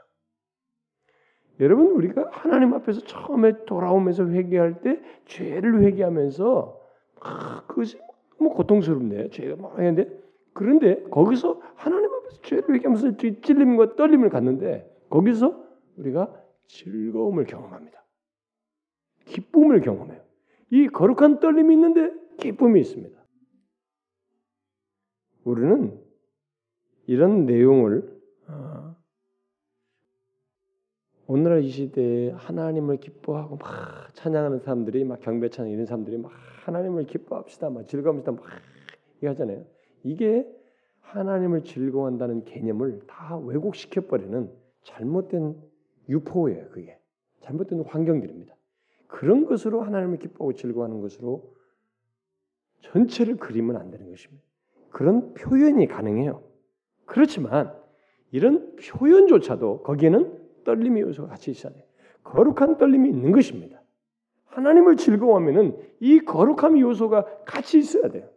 여러분 1.61 1.93
우리가 1.93 2.29
하나님 2.33 2.75
앞에서 2.75 3.01
처음에 3.03 3.65
돌아오면서 3.65 4.27
회개할 4.27 4.81
때 4.81 5.01
죄를 5.27 5.83
회개하면서 5.83 6.81
아, 7.21 7.65
그것이 7.67 7.99
너무 8.39 8.51
고통스럽네. 8.55 9.31
죄가 9.31 9.57
막 9.57 9.79
했는데 9.79 10.11
그런데 10.53 11.03
거기서 11.11 11.61
하나님 11.77 12.13
앞에서 12.13 12.43
죄를 12.43 12.75
회개하면서 12.75 13.17
찔림과 13.43 13.95
떨림을 13.95 14.31
갖는데 14.31 14.91
거기서 15.09 15.65
우리가 15.97 16.44
즐거움을 16.67 17.45
경험합니다. 17.45 18.05
기쁨을 19.27 19.81
경험해요. 19.81 20.23
이 20.71 20.89
거룩한 20.89 21.41
떨림이 21.41 21.75
있는데 21.75 22.13
기쁨이 22.39 22.81
있습니다. 22.81 23.19
우리는 25.45 26.01
이런 27.07 27.47
내용을 27.47 28.21
어, 28.49 28.97
오늘날 31.27 31.63
이 31.63 31.71
시대에 31.71 32.31
하나님을 32.31 32.99
기뻐하고 32.99 33.57
막 33.57 34.15
찬양하는 34.15 34.61
사람들이 34.61 35.05
막 35.05 35.21
경배 35.21 35.51
찬양 35.51 35.71
이런 35.71 35.87
사람들이 35.87 36.19
막 36.19 36.33
하나님을 36.65 37.07
기뻐합시다 37.07 37.71
막 37.71 37.87
즐거움시다 37.87 38.33
막 38.33 38.43
얘기하잖아요. 39.17 39.65
이게 40.03 40.47
하나님을 41.01 41.65
즐거워한다는 41.65 42.45
개념을 42.45 43.07
다 43.07 43.39
왜곡시켜 43.39 44.03
버리는 44.03 44.51
잘못된 44.83 45.57
유포예요. 46.09 46.69
그게 46.71 46.99
잘못된 47.43 47.83
환경들입니다. 47.83 48.55
그런 49.07 49.47
것으로 49.47 49.83
하나님을 49.83 50.19
기뻐하고 50.19 50.55
즐거워하는 50.55 51.01
것으로 51.01 51.55
전체를 52.81 53.37
그리면 53.37 53.77
안 53.77 53.91
되는 53.91 54.11
것입니다. 54.11 54.43
그런 54.91 55.35
표현이 55.35 55.87
가능해요. 55.87 56.43
그렇지만 57.05 57.75
이런 58.31 58.77
표현조차도 58.77 59.83
거기에는 59.83 60.41
떨림의 60.65 61.03
요소가 61.03 61.29
같이 61.29 61.51
있어야 61.51 61.73
돼요. 61.73 61.85
거룩한 62.25 62.79
떨림이 62.79 63.09
있는 63.09 63.33
것입니다. 63.33 63.81
하나님을 64.47 64.97
즐거워하면은 64.97 65.77
이 66.01 66.21
거룩함 66.21 66.79
요소가 66.79 67.25
같이 67.45 67.79
있어야 67.79 68.09
돼요. 68.09 68.29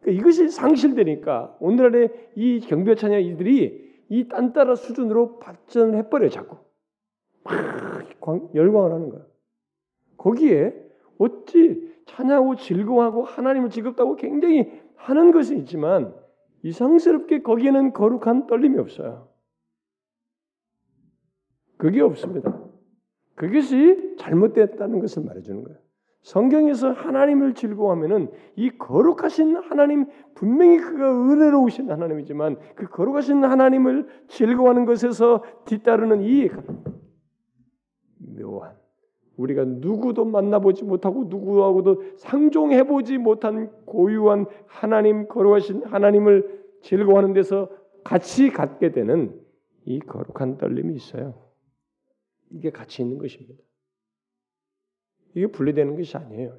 그러니까 0.00 0.20
이것이 0.20 0.48
상실되니까 0.48 1.56
오늘날의 1.60 2.30
이 2.36 2.60
경배 2.60 2.94
찬양 2.94 3.22
이들이 3.22 3.88
이 4.10 4.28
딴따라 4.28 4.74
수준으로 4.74 5.38
발전을 5.38 5.96
해버려 5.98 6.28
자꾸 6.28 6.58
막 8.28 8.54
열광을 8.54 8.92
하는 8.92 9.08
거야. 9.08 9.22
거기에 10.16 10.74
어찌 11.18 11.88
찬양하고 12.06 12.56
즐거워하고 12.56 13.24
하나님을 13.24 13.70
즐겁다고 13.70 14.16
굉장히 14.16 14.70
하는 14.96 15.30
것은 15.30 15.58
있지만 15.58 16.14
이상스럽게 16.62 17.42
거기에는 17.42 17.92
거룩한 17.92 18.46
떨림이 18.46 18.78
없어요. 18.78 19.28
그게 21.76 22.00
없습니다. 22.00 22.60
그것이 23.34 24.16
잘못됐다는 24.18 24.98
것을 24.98 25.24
말해주는 25.24 25.62
거예요. 25.62 25.78
성경에서 26.22 26.90
하나님을 26.90 27.54
즐거워하면은 27.54 28.30
이 28.56 28.70
거룩하신 28.76 29.56
하나님 29.56 30.06
분명히 30.34 30.78
그가 30.78 31.10
은혜로우신 31.10 31.90
하나님이지만 31.90 32.56
그 32.74 32.88
거룩하신 32.88 33.44
하나님을 33.44 34.08
즐거워하는 34.26 34.84
것에서 34.84 35.44
뒤따르는 35.64 36.22
이 36.22 36.50
묘한 38.18 38.76
우리가 39.36 39.64
누구도 39.64 40.24
만나보지 40.24 40.84
못하고 40.84 41.24
누구하고도 41.24 42.16
상종해 42.16 42.84
보지 42.84 43.18
못한 43.18 43.70
고유한 43.84 44.46
하나님 44.66 45.28
거룩하신 45.28 45.84
하나님을 45.84 46.66
즐거워하는 46.82 47.34
데서 47.34 47.70
같이 48.04 48.50
갖게 48.50 48.90
되는 48.90 49.40
이 49.84 50.00
거룩한 50.00 50.58
떨림이 50.58 50.94
있어요. 50.94 51.34
이게 52.50 52.70
같이 52.70 53.02
있는 53.02 53.18
것입니다. 53.18 53.62
이게 55.34 55.46
분리되는 55.46 55.96
것이 55.96 56.16
아니에요. 56.16 56.58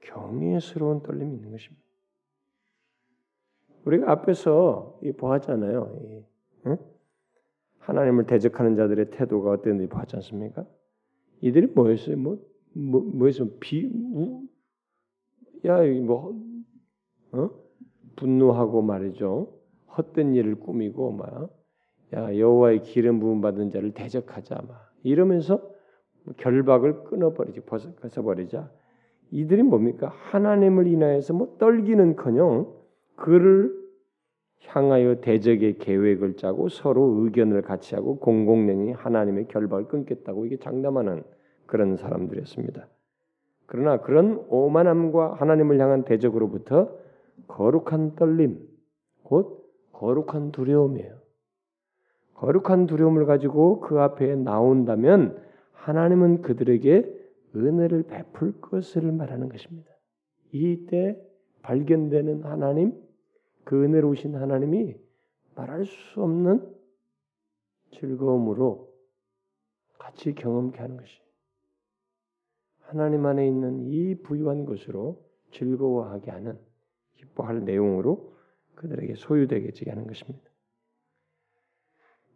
경외스러운 0.00 1.02
떨림이 1.02 1.34
있는 1.34 1.50
것입니다. 1.50 1.82
우리가 3.84 4.10
앞에서 4.12 4.98
보았잖아요. 5.18 6.24
응? 6.66 6.78
하나님을 7.82 8.26
대적하는 8.26 8.76
자들의 8.76 9.10
태도가 9.10 9.50
어땠는지 9.50 9.88
보았지 9.88 10.16
않습니까? 10.16 10.64
이들이 11.40 11.68
뭐였어요? 11.74 12.16
뭐, 12.16 12.38
뭐 12.74 13.00
뭐였어? 13.00 13.46
비, 13.60 13.90
우, 14.14 14.42
야, 15.66 15.80
뭐, 16.04 16.40
어? 17.32 17.50
분노하고 18.16 18.82
말이죠. 18.82 19.52
헛된 19.96 20.34
일을 20.34 20.56
꾸미고 20.56 21.12
막, 21.12 21.50
야 22.14 22.36
여호와의 22.36 22.82
기름 22.82 23.20
부음 23.20 23.40
받은 23.40 23.70
자를 23.70 23.92
대적하자 23.92 24.54
막 24.68 24.92
이러면서 25.02 25.62
결박을 26.36 27.04
끊어버리지 27.04 27.60
벗어버리자. 27.60 28.70
이들이 29.30 29.62
뭡니까? 29.62 30.12
하나님을 30.30 30.86
인하여서 30.86 31.32
뭐 31.32 31.56
떨기는커녕 31.58 32.72
그를 33.16 33.81
향하여 34.66 35.20
대적의 35.20 35.78
계획을 35.78 36.36
짜고 36.36 36.68
서로 36.68 37.20
의견을 37.20 37.62
같이 37.62 37.94
하고 37.94 38.18
공공연히 38.18 38.92
하나님의 38.92 39.48
결박을 39.48 39.88
끊겠다고 39.88 40.46
이게 40.46 40.56
장담하는 40.56 41.22
그런 41.66 41.96
사람들이었습니다. 41.96 42.86
그러나 43.66 44.00
그런 44.00 44.44
오만함과 44.48 45.34
하나님을 45.34 45.80
향한 45.80 46.04
대적으로부터 46.04 46.94
거룩한 47.48 48.16
떨림, 48.16 48.58
곧 49.22 49.70
거룩한 49.92 50.52
두려움이에요. 50.52 51.16
거룩한 52.34 52.86
두려움을 52.86 53.24
가지고 53.24 53.80
그 53.80 54.00
앞에 54.00 54.34
나온다면 54.36 55.40
하나님은 55.72 56.42
그들에게 56.42 57.22
은혜를 57.54 58.04
베풀 58.04 58.60
것을 58.60 59.12
말하는 59.12 59.48
것입니다. 59.48 59.90
이때 60.52 61.18
발견되는 61.62 62.44
하나님, 62.44 62.92
그 63.64 63.84
은혜로우신 63.84 64.34
하나님이 64.34 64.96
말할 65.54 65.84
수 65.84 66.22
없는 66.22 66.66
즐거움으로 67.92 68.92
같이 69.98 70.34
경험케 70.34 70.78
하는 70.78 70.96
것이 70.96 71.20
하나님 72.80 73.24
안에 73.24 73.46
있는 73.46 73.80
이 73.80 74.14
부유한 74.16 74.64
것으로 74.64 75.22
즐거워하게 75.52 76.30
하는 76.30 76.58
기뻐할 77.14 77.64
내용으로 77.64 78.34
그들에게 78.74 79.14
소유되게 79.14 79.72
하는 79.90 80.06
것입니다. 80.06 80.50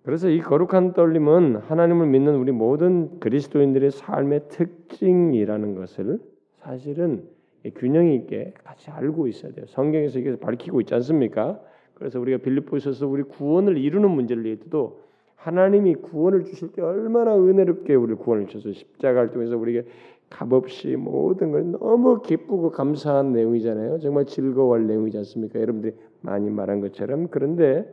그래서 0.03 0.29
이 0.29 0.41
거룩한 0.41 0.93
떨림은 0.93 1.57
하나님을 1.57 2.07
믿는 2.07 2.37
우리 2.37 2.53
모든 2.53 3.19
그리스도인들의 3.19 3.91
삶의 3.91 4.49
특징이라는 4.49 5.75
것을 5.75 6.21
사실은 6.61 7.29
균형 7.75 8.09
있게 8.09 8.55
같이 8.65 8.91
알고 8.91 9.27
있어야 9.29 9.53
돼요. 9.53 9.67
성경에서 9.69 10.19
이게 10.19 10.37
밝히고 10.37 10.81
있지 10.83 10.95
않습니까? 10.95 11.61
그래서 11.95 12.21
우리가 12.21 12.39
빌립보서서 12.39 13.07
우리 13.07 13.23
구원을 13.23 13.79
이루는 13.79 14.11
문제를 14.11 14.47
얘기해도 14.47 15.01
하나님이 15.37 15.95
구원을 15.97 16.45
주실 16.45 16.73
때 16.73 16.83
얼마나 16.83 17.37
은혜롭게 17.37 17.95
우리 17.95 18.15
구원을 18.15 18.47
주셔서 18.49 18.73
십자가를 18.73 19.31
통해서 19.31 19.57
우리에게 19.57 19.89
값없이 20.29 20.97
모든 20.97 21.53
걸 21.53 21.71
너무 21.71 22.21
기쁘고 22.21 22.71
감사한 22.73 23.33
내용이잖아요. 23.33 24.01
정말 24.01 24.27
즐거워할 24.27 24.87
내용이지 24.87 25.17
않습니까? 25.19 25.61
여러분들이 25.61 25.95
많이 26.21 26.51
말한 26.51 26.81
것처럼 26.81 27.29
그런데 27.29 27.87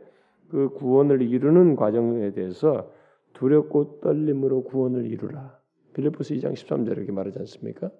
그 0.50 0.70
구원을 0.70 1.22
이루는 1.22 1.76
과정에 1.76 2.32
대해서 2.32 2.90
두렵고 3.34 4.00
떨림으로 4.00 4.64
구원을 4.64 5.06
이루라. 5.06 5.58
빌립보스 5.94 6.34
2장 6.34 6.52
13절 6.54 6.96
이렇게 6.96 7.12
말하지 7.12 7.38
않습니까? 7.40 7.90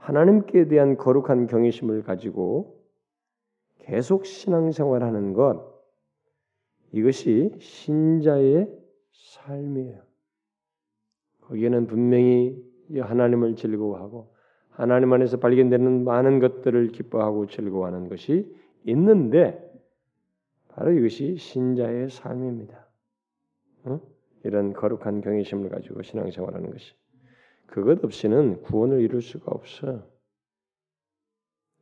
하나님께 0.00 0.66
대한 0.68 0.96
거룩한 0.96 1.46
경외심을 1.46 2.02
가지고 2.02 2.82
계속 3.80 4.24
신앙생활하는 4.24 5.34
것 5.34 5.70
이것이 6.92 7.54
신자의 7.60 8.68
삶이에요. 9.12 10.02
거기에는 11.42 11.86
분명히 11.86 12.56
하나님을 12.98 13.56
즐거워하고 13.56 14.34
하나님 14.70 15.12
안에서 15.12 15.36
발견되는 15.38 16.04
많은 16.04 16.38
것들을 16.40 16.88
기뻐하고 16.88 17.46
즐거워하는 17.46 18.08
것이 18.08 18.50
있는데 18.84 19.70
바로 20.68 20.92
이것이 20.92 21.36
신자의 21.36 22.08
삶입니다. 22.08 22.88
어? 23.84 24.00
이런 24.44 24.72
거룩한 24.72 25.20
경외심을 25.20 25.68
가지고 25.68 26.02
신앙생활하는 26.02 26.70
것이 26.70 26.94
그것 27.70 28.04
없이는 28.04 28.62
구원을 28.62 29.00
이룰 29.00 29.22
수가 29.22 29.52
없어요. 29.52 30.04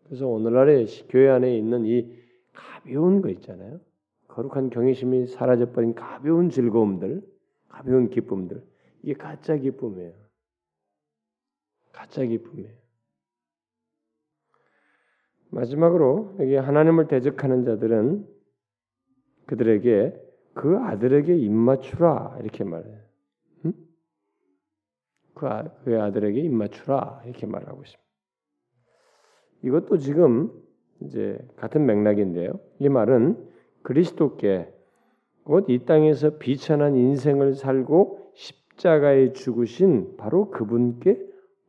그래서 0.05 0.26
오늘날의 0.26 0.86
교회 1.09 1.28
안에 1.28 1.57
있는 1.57 1.84
이 1.86 2.14
가벼운 2.53 3.22
거 3.22 3.28
있잖아요. 3.30 3.80
거룩한 4.28 4.70
경외심이 4.70 5.26
사라져버린 5.26 5.95
가벼운 5.95 6.51
즐거움들, 6.51 7.22
가벼운 7.68 8.11
기쁨들, 8.11 8.62
이게 9.03 9.14
가짜 9.14 9.57
기쁨이에요. 9.57 10.12
가짜 11.93 12.24
기쁨이에요. 12.24 12.76
마지막으로 15.51 16.36
여기 16.41 16.55
하나님을 16.57 17.09
대적하는 17.09 17.64
자들은 17.64 18.28
그들에게 19.47 20.28
그 20.53 20.76
아들에게 20.76 21.34
입맞추라 21.34 22.39
이렇게 22.43 22.64
말해요. 22.64 23.07
응? 25.39 25.49
그, 25.49 25.49
아, 25.49 25.64
그 25.84 26.01
아들에게 26.01 26.41
입맞추라 26.41 27.22
이렇게 27.24 27.47
말하고 27.47 27.82
있습니다. 27.82 28.03
이것도 29.64 29.99
지금 29.99 30.53
이제 31.03 31.39
같은 31.57 31.86
맥락인데요. 31.86 32.53
이 32.78 32.89
말은 32.89 33.49
그리스도께 33.82 34.72
곧 35.45 35.70
이 35.70 35.84
땅에서 35.86 36.36
비천한 36.39 36.95
인생을 36.95 37.55
살고 37.55 38.32
십자가에 38.34 39.32
죽으신 39.32 40.16
바로 40.18 40.51
그분께 40.51 41.18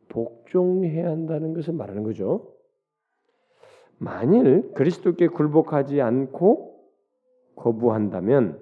복종해야 0.10 1.10
한다는 1.10 1.54
것을 1.54 1.74
말하는 1.74 2.04
거죠. 2.04 2.54
만일 3.98 4.74
그리스도께 4.74 5.28
굴복하지 5.28 6.02
않고 6.02 6.78
거부한다면 7.56 8.60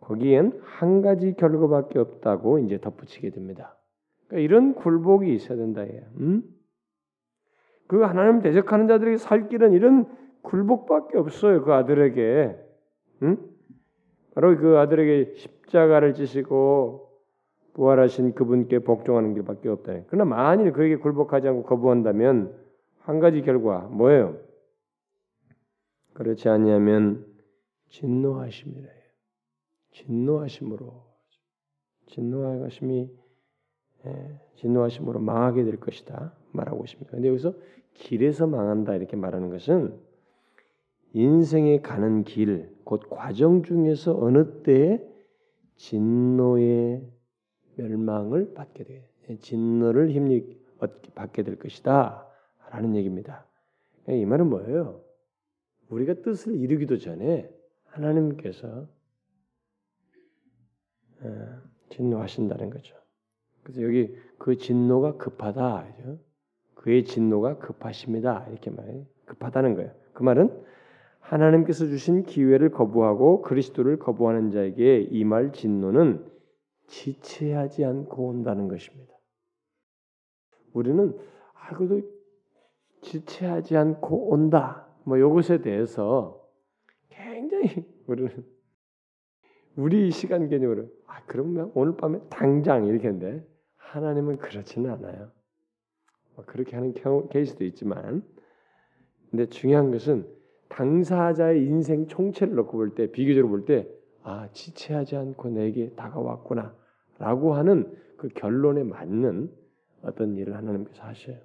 거기엔 0.00 0.60
한 0.62 1.02
가지 1.02 1.34
결과밖에 1.34 1.98
없다고 1.98 2.58
이제 2.58 2.78
덧붙이게 2.78 3.30
됩니다. 3.30 3.76
그러니까 4.32 4.38
이런 4.38 4.74
굴복이 4.74 5.34
있어야 5.34 5.58
된다. 5.58 5.82
음? 6.18 6.42
그 7.86 8.00
하나님 8.00 8.40
대적하는 8.40 8.88
자들에게 8.88 9.18
살 9.18 9.48
길은 9.48 9.74
이런 9.74 10.06
굴복밖에 10.40 11.18
없어요. 11.18 11.62
그 11.62 11.74
아들에게. 11.74 12.56
응? 13.24 13.36
바로 14.34 14.56
그 14.56 14.78
아들에게 14.78 15.34
십자가를 15.34 16.14
지시고 16.14 17.10
부활하신 17.74 18.34
그분께 18.34 18.78
복종하는 18.78 19.34
길밖에 19.34 19.68
없다. 19.68 20.04
그러나 20.08 20.24
만일 20.24 20.72
그에게 20.72 20.96
굴복하지 20.96 21.48
않고 21.48 21.64
거부한다면 21.64 22.58
한 23.00 23.20
가지 23.20 23.42
결과 23.42 23.80
뭐예요? 23.80 24.38
그렇지 26.14 26.48
아니하면 26.48 27.26
진노하심이라 27.90 28.88
진노하심으로 29.90 31.04
진노하심이 32.06 33.00
예, 33.00 33.21
진노하심으로 34.56 35.20
망하게 35.20 35.64
될 35.64 35.78
것이다 35.78 36.34
말하고 36.52 36.84
있습니다. 36.84 37.10
근데 37.10 37.28
여기서 37.28 37.54
길에서 37.94 38.46
망한다 38.46 38.94
이렇게 38.94 39.16
말하는 39.16 39.50
것은 39.50 39.98
인생에 41.14 41.80
가는 41.80 42.24
길, 42.24 42.74
곧 42.84 43.02
과정 43.10 43.62
중에서 43.62 44.18
어느 44.18 44.62
때에 44.62 45.06
진노의 45.76 47.06
멸망을 47.76 48.54
받게 48.54 48.84
돼, 48.84 49.08
진노를 49.40 50.10
힘리 50.10 50.58
받게 51.14 51.42
될 51.42 51.58
것이다. 51.58 52.26
라는 52.70 52.96
얘기입니다. 52.96 53.46
이 54.08 54.24
말은 54.24 54.48
뭐예요? 54.48 55.02
우리가 55.90 56.14
뜻을 56.22 56.56
이루기도 56.56 56.96
전에 56.96 57.50
하나님께서 57.84 58.88
어, 61.20 61.58
진노하신다는 61.90 62.70
거죠. 62.70 62.96
그래서 63.62 63.82
여기 63.82 64.14
그 64.38 64.56
진노가 64.56 65.16
급하다. 65.16 65.86
그의 66.74 67.04
진노가 67.04 67.58
급하십니다. 67.58 68.46
이렇게 68.50 68.70
말해 68.70 69.06
급하다는 69.26 69.76
거예요. 69.76 69.92
그 70.12 70.22
말은 70.22 70.50
하나님께서 71.20 71.86
주신 71.86 72.24
기회를 72.24 72.70
거부하고 72.70 73.42
그리스도를 73.42 73.98
거부하는 73.98 74.50
자에게 74.50 75.02
이말 75.10 75.52
진노는 75.52 76.26
지체하지 76.88 77.84
않고 77.84 78.26
온다는 78.26 78.68
것입니다. 78.68 79.14
우리는 80.72 81.16
아 81.54 81.74
그래도 81.76 82.02
지체하지 83.02 83.76
않고 83.76 84.30
온다. 84.30 84.88
뭐 85.04 85.16
이것에 85.16 85.62
대해서 85.62 86.44
굉장히 87.08 87.86
우리는 88.06 88.44
우리 89.76 90.10
시간 90.10 90.48
개념으로 90.48 90.88
아 91.06 91.22
그러면 91.26 91.70
오늘 91.74 91.96
밤에 91.96 92.18
당장 92.28 92.86
이렇게 92.86 93.08
했는데 93.08 93.46
하나님은 93.92 94.38
그렇지는 94.38 94.90
않아요. 94.90 95.30
뭐 96.34 96.44
그렇게 96.46 96.76
하는 96.76 96.94
경우 96.94 97.28
케이스도 97.28 97.64
있지만 97.64 98.22
근데 99.30 99.46
중요한 99.46 99.90
것은 99.90 100.26
당사자의 100.68 101.64
인생 101.64 102.06
총체를 102.06 102.54
놓고 102.54 102.72
볼 102.72 102.94
때 102.94 103.10
비교적으로 103.10 103.48
볼 103.50 103.64
때 103.66 104.02
아 104.24 104.48
지체하지 104.52 105.16
않고 105.16 105.50
내게 105.50 105.90
다가왔구나라고 105.94 107.54
하는 107.54 107.92
그 108.16 108.28
결론에 108.28 108.84
맞는 108.84 109.52
어떤 110.02 110.36
일을 110.36 110.56
하나님께서 110.56 111.02
하셔요. 111.02 111.38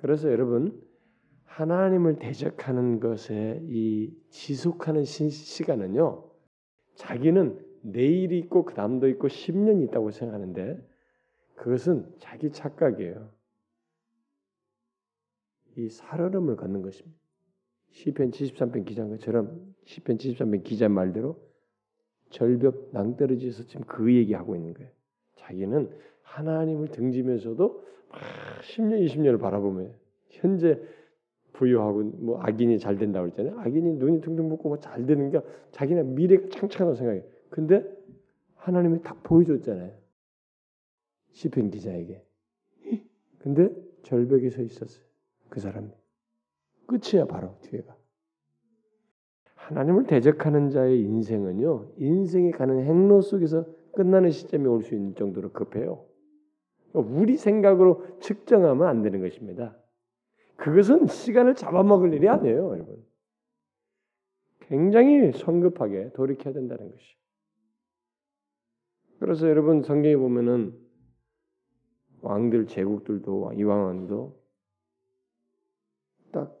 그래서 0.00 0.30
여러분 0.30 0.80
하나님을 1.44 2.18
대적하는 2.20 3.00
것에 3.00 3.60
이 3.64 4.14
지속하는 4.30 5.04
시, 5.04 5.64
간은요 5.64 6.30
자기는 6.94 7.58
내일이 7.82 8.38
있고 8.38 8.64
그 8.64 8.74
다음도 8.74 9.08
있고 9.08 9.28
10년이 9.28 9.84
있다고 9.88 10.10
생각하는데 10.10 10.80
그것은 11.56 12.06
자기 12.18 12.50
착각이에요. 12.50 13.28
이 15.76 15.88
살얼음을 15.88 16.56
걷는 16.56 16.82
것입니다. 16.82 17.18
시편 17.90 18.30
73편 18.30 18.84
기자인 18.84 19.10
것처럼 19.10 19.74
시편 19.84 20.16
73편 20.18 20.64
기자 20.64 20.88
말대로 20.88 21.38
절벽 22.30 22.88
낭떠러지에서 22.92 23.64
지금 23.64 23.84
그 23.86 24.14
얘기하고 24.14 24.56
있는 24.56 24.74
거예요. 24.74 24.90
자기는 25.36 25.90
하나님을 26.22 26.88
등지면서도 26.88 27.84
막 28.08 28.20
10년, 28.62 29.04
20년을 29.06 29.40
바라보며 29.40 29.90
현재 30.30 30.80
부유하고 31.52 32.02
뭐 32.02 32.40
악인이 32.40 32.78
잘 32.78 32.96
된다고 32.96 33.26
했잖아요. 33.28 33.60
악인이 33.60 33.94
눈이 33.94 34.20
둥둥 34.22 34.48
붓고 34.48 34.68
뭐 34.70 34.78
잘 34.78 35.04
되는 35.04 35.30
게 35.30 35.40
자기는 35.72 36.14
미래가 36.14 36.48
창창하다고 36.48 36.94
생각해요. 36.94 37.22
근데 37.52 37.84
하나님이 38.56 39.02
딱 39.02 39.22
보여줬잖아요. 39.22 39.92
시편 41.32 41.70
기자에게. 41.70 42.24
근데 43.40 43.70
절벽에 44.02 44.48
서 44.48 44.62
있었어요. 44.62 45.04
그 45.50 45.60
사람이. 45.60 45.90
끝이야 46.86 47.26
바로 47.26 47.58
뒤에가. 47.60 47.94
하나님을 49.54 50.06
대적하는 50.06 50.70
자의 50.70 51.00
인생은요. 51.02 51.92
인생이 51.98 52.52
가는 52.52 52.82
행로 52.84 53.20
속에서 53.20 53.66
끝나는 53.92 54.30
시점이 54.30 54.66
올 54.66 54.82
수 54.82 54.94
있는 54.94 55.14
정도로 55.14 55.52
급해요. 55.52 56.06
우리 56.94 57.36
생각으로 57.36 58.18
측정하면 58.20 58.86
안 58.86 59.02
되는 59.02 59.20
것입니다. 59.20 59.76
그것은 60.56 61.06
시간을 61.06 61.54
잡아먹을 61.54 62.14
일이 62.14 62.28
아니에요, 62.28 62.70
여러분. 62.70 63.04
굉장히 64.60 65.32
성급하게 65.32 66.12
돌이켜야 66.12 66.54
된다는 66.54 66.90
것이. 66.90 67.21
그래서 69.22 69.48
여러분 69.48 69.84
성경에 69.84 70.16
보면은 70.16 70.76
왕들 72.22 72.66
제국들도 72.66 73.52
이왕왕도 73.52 74.36
딱 76.32 76.58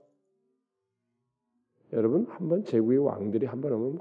여러분 1.92 2.24
한 2.28 2.48
번 2.48 2.62
제국의 2.62 2.98
왕들이 2.98 3.46
한 3.46 3.60
번 3.60 3.72
오면 3.72 3.98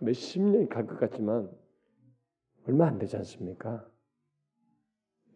몇십 0.00 0.42
년이 0.42 0.68
갈 0.68 0.86
것 0.86 1.00
같지만 1.00 1.50
얼마 2.66 2.86
안 2.86 2.98
되지 2.98 3.16
않습니까? 3.16 3.88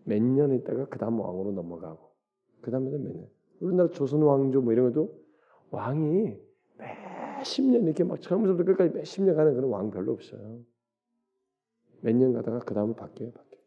몇 0.05 0.20
년 0.22 0.53
있다가 0.53 0.88
그 0.90 0.98
다음 0.98 1.20
왕으로 1.20 1.53
넘어가고 1.53 2.12
그 2.61 2.70
다음에도 2.70 2.98
몇 2.98 3.16
년. 3.16 3.30
우리나라 3.61 3.88
조선 3.88 4.20
왕조 4.22 4.61
뭐 4.61 4.74
이런 4.74 4.92
것도 4.92 5.24
왕이 5.70 6.36
몇십 6.76 7.64
년 7.70 7.84
이렇게 7.84 8.05
막 8.05 8.20
처음부터 8.20 8.62
끝까지 8.62 8.92
몇십 8.92 9.24
년 9.24 9.36
가는 9.36 9.55
그런 9.55 9.70
왕 9.70 9.90
별로 9.90 10.12
없어요. 10.12 10.61
몇 12.03 12.14
년 12.16 12.32
가다가 12.32 12.61
그 12.61 12.74
다음에 12.74 12.94
바뀌어요, 12.94 13.32
바뀌어. 13.32 13.59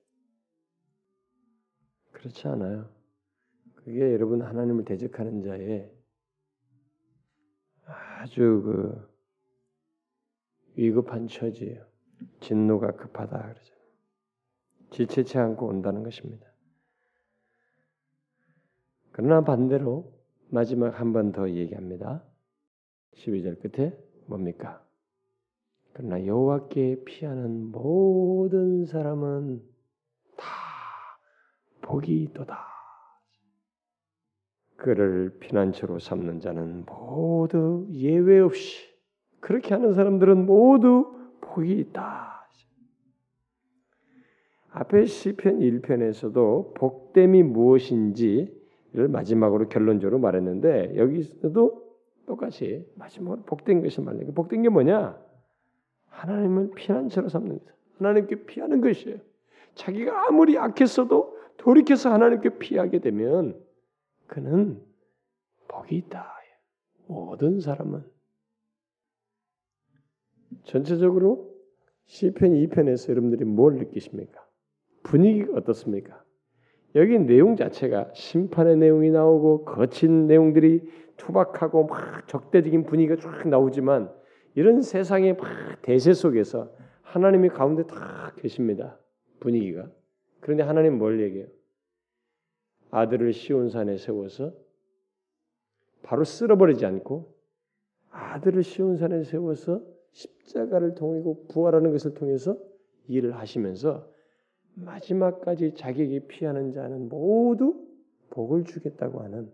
그렇지 2.12 2.48
않아요. 2.50 2.90
그게 3.76 4.14
여러분 4.14 4.42
하나님을 4.42 4.86
대적하는 4.86 5.44
자의 5.44 5.92
아주 7.86 8.62
그 8.66 9.16
위급한 10.76 11.28
처지예요. 11.28 11.86
진노가 12.42 12.94
급하다 12.98 13.54
그러죠. 13.54 13.76
지체치 14.92 15.38
않고 15.38 15.68
온다는 15.68 16.04
것입니다. 16.04 16.48
그러나 19.12 19.44
반대로 19.44 20.14
마지막 20.50 21.00
한 21.00 21.14
번 21.14 21.32
더 21.32 21.50
얘기합니다. 21.50 22.24
12절 23.16 23.62
끝에 23.62 23.98
뭡니까? 24.28 24.85
그러나 25.98 26.26
여호와께 26.26 27.04
피하는 27.06 27.72
모든 27.72 28.86
사람은 28.86 29.62
다 30.36 30.46
복이 31.82 32.22
있도다. 32.24 32.68
그를 34.76 35.38
피난처로 35.40 36.00
삼는 36.00 36.42
자는 36.42 36.86
모두 36.86 37.88
예외 37.94 38.42
없이 38.42 38.84
그렇게 39.40 39.74
하는 39.74 39.94
사람들은 39.94 40.46
모두 40.46 41.14
복이 41.40 41.72
있다. 41.80 42.46
앞에 44.72 45.06
시편 45.06 45.60
1편에서도 45.60 46.74
복됨이 46.74 47.42
무엇인지를 47.44 49.08
마지막으로 49.08 49.70
결론적으로 49.70 50.20
말했는데 50.20 50.98
여기서도 50.98 51.86
똑같이 52.26 52.86
마지막으로 52.96 53.44
복된 53.44 53.82
것을 53.82 54.04
말해요. 54.04 54.34
복된 54.34 54.62
게 54.62 54.68
뭐냐? 54.68 55.24
하나님을 56.16 56.72
피난처로 56.76 57.30
삼는 57.30 57.60
것. 57.60 57.66
하나님께 57.98 58.46
피하는 58.46 58.82
것이에요. 58.82 59.18
자기가 59.76 60.28
아무리 60.28 60.58
악했어도 60.58 61.38
돌이켜서 61.58 62.12
하나님께 62.12 62.58
피하게 62.58 63.00
되면 63.00 63.62
그는 64.28 64.82
복이 65.68 65.96
있다. 65.98 66.36
모든 67.08 67.60
사람은 67.60 68.04
전체적으로 70.64 71.54
시편 72.06 72.54
2편에서 72.54 73.10
여러분들이 73.10 73.46
뭘 73.46 73.76
느끼십니까? 73.76 74.44
분위기가 75.04 75.58
어떻습니까? 75.58 76.24
여기 76.96 77.20
내용 77.20 77.56
자체가 77.56 78.12
심판의 78.14 78.78
내용이 78.78 79.12
나오고 79.12 79.66
거친 79.66 80.28
내용들이 80.28 80.82
투박하고 81.18 81.86
막 81.88 82.28
적대적인 82.28 82.86
분위기가 82.86 83.18
쫙 83.18 83.48
나오지만 83.48 84.12
이런 84.56 84.82
세상의 84.82 85.36
막 85.36 85.82
대세 85.82 86.14
속에서 86.14 86.74
하나님이 87.02 87.50
가운데 87.50 87.86
다 87.86 88.34
계십니다. 88.38 88.98
분위기가. 89.40 89.90
그런데 90.40 90.64
하나님 90.64 90.98
뭘 90.98 91.22
얘기해요? 91.22 91.48
아들을 92.90 93.34
시온산에 93.34 93.98
세워서 93.98 94.54
바로 96.04 96.24
쓸어버리지 96.24 96.86
않고 96.86 97.36
아들을 98.12 98.64
시온산에 98.64 99.24
세워서 99.24 99.84
십자가를 100.12 100.96
통하고 100.96 101.48
부활하는 101.48 101.92
것을 101.92 102.14
통해서 102.14 102.58
일을 103.08 103.36
하시면서 103.38 104.10
마지막까지 104.76 105.74
자기에게 105.76 106.28
피하는 106.28 106.72
자는 106.72 107.10
모두 107.10 107.86
복을 108.30 108.64
주겠다고 108.64 109.22
하는 109.22 109.52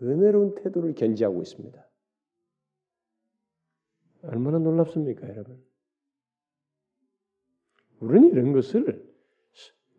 은혜로운 0.00 0.54
태도를 0.56 0.94
견지하고 0.94 1.42
있습니다. 1.42 1.84
얼마나 4.22 4.58
놀랍습니까, 4.58 5.28
여러분? 5.28 5.62
우리는 8.00 8.30
이런 8.30 8.52
것을 8.52 9.08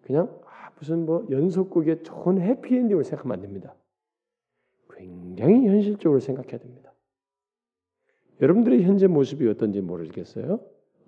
그냥 0.02 0.42
아, 0.46 0.72
무슨 0.78 1.06
뭐 1.06 1.26
연속극의 1.30 2.04
좋은 2.04 2.42
해피엔딩으로 2.42 3.04
생각하면 3.04 3.36
안 3.38 3.42
됩니다. 3.42 3.76
굉장히 4.90 5.68
현실적으로 5.68 6.20
생각해야 6.20 6.58
됩니다. 6.58 6.94
여러분들의 8.42 8.84
현재 8.84 9.08
모습이 9.08 9.48
어떤지 9.48 9.82
모르겠어요. 9.82 10.60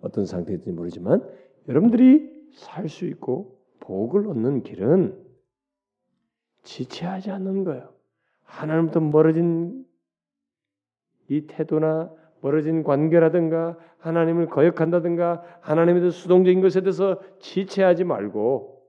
어떤 0.02 0.26
상태인지 0.26 0.72
모르지만 0.72 1.28
여러분들이 1.68 2.34
살 2.54 2.88
수 2.88 3.06
있고 3.06 3.60
복을 3.82 4.28
얻는 4.28 4.64
길은 4.64 5.26
지체하지 6.64 7.32
않는 7.32 7.64
거예요. 7.66 7.94
하나님부터 8.44 9.02
멀어진 9.02 9.86
이 11.28 11.48
태도나 11.48 12.14
멀어진 12.46 12.84
관계라든가 12.84 13.76
하나님을 13.98 14.50
거역한다든가 14.50 15.60
하나님에 15.62 16.00
대 16.00 16.12
수동적인 16.12 16.62
것에 16.62 16.82
대해서 16.82 17.20
지체하지 17.40 18.04
말고 18.04 18.88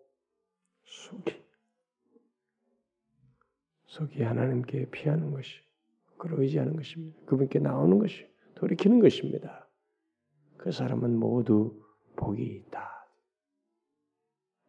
속이 0.85 1.43
속이 3.87 4.23
하나님께 4.23 4.91
피하는 4.91 5.31
것이 5.31 5.59
그를 6.19 6.41
의지하는 6.41 6.77
것입니다. 6.77 7.19
그분께 7.25 7.59
나오는 7.59 7.99
것이 7.99 8.31
돌이키는 8.57 9.01
것입니다. 9.01 9.67
그 10.59 10.71
사람은 10.71 11.17
모두 11.17 11.83
복이 12.17 12.45
있다. 12.45 13.09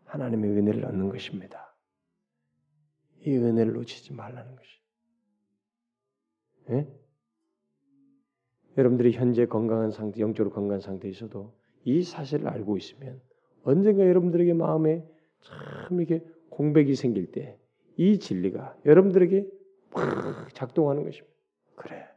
하나님의 0.05 0.49
은혜를 0.51 0.85
얻는 0.85 1.09
것입니다. 1.09 1.75
이 3.19 3.35
은혜를 3.35 3.73
놓치지 3.73 4.13
말라는 4.13 4.55
것이. 4.55 4.69
예? 6.69 7.06
여러분들이 8.78 9.11
현재 9.11 9.45
건강한 9.45 9.91
상태, 9.91 10.21
영적으로 10.21 10.53
건강한 10.53 10.80
상태에 10.80 11.09
있어도 11.11 11.53
이 11.84 12.03
사실을 12.03 12.47
알고 12.47 12.78
있으면 12.78 13.21
언젠가 13.63 14.05
여러분들에게 14.05 14.53
마음에 14.53 15.05
참 15.41 15.99
이렇게 15.99 16.23
공백이 16.49 16.95
생길 16.95 17.32
때 17.32 17.57
이 17.97 18.19
진리가 18.19 18.80
여러분들에게 18.86 19.49
막 19.91 20.53
작동하는 20.53 21.03
것입니다. 21.03 21.36
그래. 21.75 22.07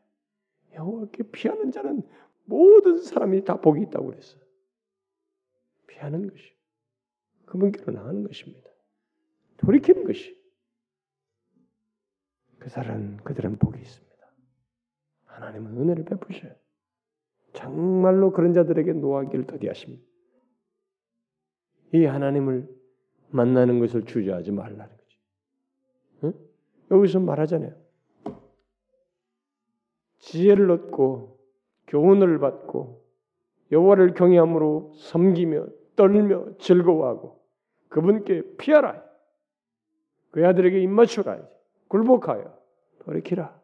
여호와께 0.75 1.25
피하는 1.33 1.73
자는 1.73 2.03
모든 2.45 2.99
사람이 2.99 3.45
다 3.45 3.61
복이 3.61 3.83
있다고 3.83 4.07
그랬어요. 4.09 4.41
피하는 5.87 6.29
것이 6.29 6.55
그분께로 7.47 7.93
나가는 7.93 8.23
것입니다. 8.23 8.71
돌이키는 9.57 10.05
것이 10.05 10.39
그 12.59 12.69
사람 12.69 13.17
그들은 13.19 13.57
복이 13.59 13.81
있습니다. 13.81 14.10
하나님은 15.41 15.76
은혜를 15.78 16.05
베푸셔요. 16.05 16.53
정말로 17.53 18.30
그런 18.32 18.53
자들에게 18.53 18.93
노하기를 18.93 19.47
더디하십니다. 19.47 20.05
이 21.93 22.05
하나님을 22.05 22.68
만나는 23.30 23.80
것을 23.80 24.05
주저하지 24.05 24.53
말라는 24.53 24.97
거지. 24.97 25.18
응? 26.24 26.32
여기서 26.91 27.20
말하잖아요. 27.20 27.74
지혜를 30.18 30.70
얻고 30.70 31.38
교훈을 31.88 32.38
받고 32.38 33.05
여호와를 33.72 34.14
경외함으로 34.14 34.93
섬기며 34.97 35.66
떨며 35.97 36.57
즐거워하고 36.59 37.41
그분께 37.88 38.57
피하라. 38.57 39.03
그 40.30 40.47
아들에게 40.47 40.80
입맞추라. 40.80 41.41
굴복하여 41.88 42.57
돌이키라. 43.01 43.60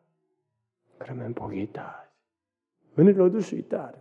그러면 0.98 1.34
복이 1.34 1.60
있다. 1.62 2.10
은혜를 2.98 3.22
얻을 3.22 3.40
수 3.42 3.56
있다. 3.56 3.92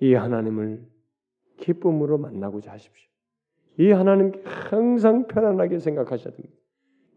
이 0.00 0.14
하나님을 0.14 0.86
기쁨으로 1.56 2.18
만나고자 2.18 2.72
하십시오. 2.72 3.08
이 3.78 3.90
하나님께 3.90 4.42
항상 4.44 5.26
편안하게 5.26 5.78
생각하셔야 5.78 6.34
됩니다. 6.34 6.56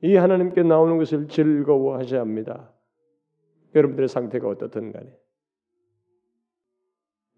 이 0.04 0.16
하나님께 0.16 0.64
나오는 0.64 0.98
것을 0.98 1.28
즐거워하셔야 1.28 2.22
합니다. 2.22 2.72
여러분들의 3.76 4.08
상태가 4.08 4.48
어떻든 4.48 4.92
간에 4.92 5.16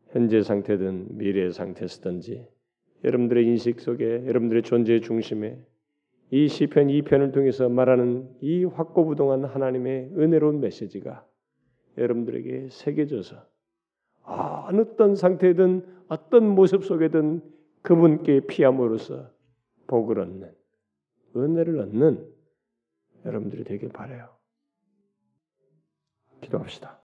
현재 0.10 0.42
상태든 0.42 1.18
미래의 1.18 1.52
상태든지 1.52 2.48
여러분들의 3.04 3.46
인식 3.46 3.80
속에 3.80 4.26
여러분들의 4.26 4.64
존재의 4.64 5.02
중심에 5.02 5.66
이 6.34 6.48
시편 6.48 6.88
2편을 6.88 7.32
통해서 7.32 7.70
말하는 7.70 8.28
이 8.42 8.64
확고부동한 8.64 9.46
하나님의 9.46 10.14
은혜로운 10.18 10.62
메시지가 10.62 11.24
여러분들에게 11.96 12.70
새겨져서 12.72 13.48
어떤 14.24 15.16
상태든 15.16 16.06
어떤 16.08 16.48
모습 16.48 16.86
속에든 16.86 17.44
그분께 17.84 18.48
피함으로써 18.48 19.30
복을 19.86 20.22
얻는 20.22 20.52
은혜를 21.36 21.78
얻는 21.82 22.28
여러분들이 23.26 23.64
되길 23.64 23.90
바래요. 23.90 24.36
기도합시다. 26.42 27.00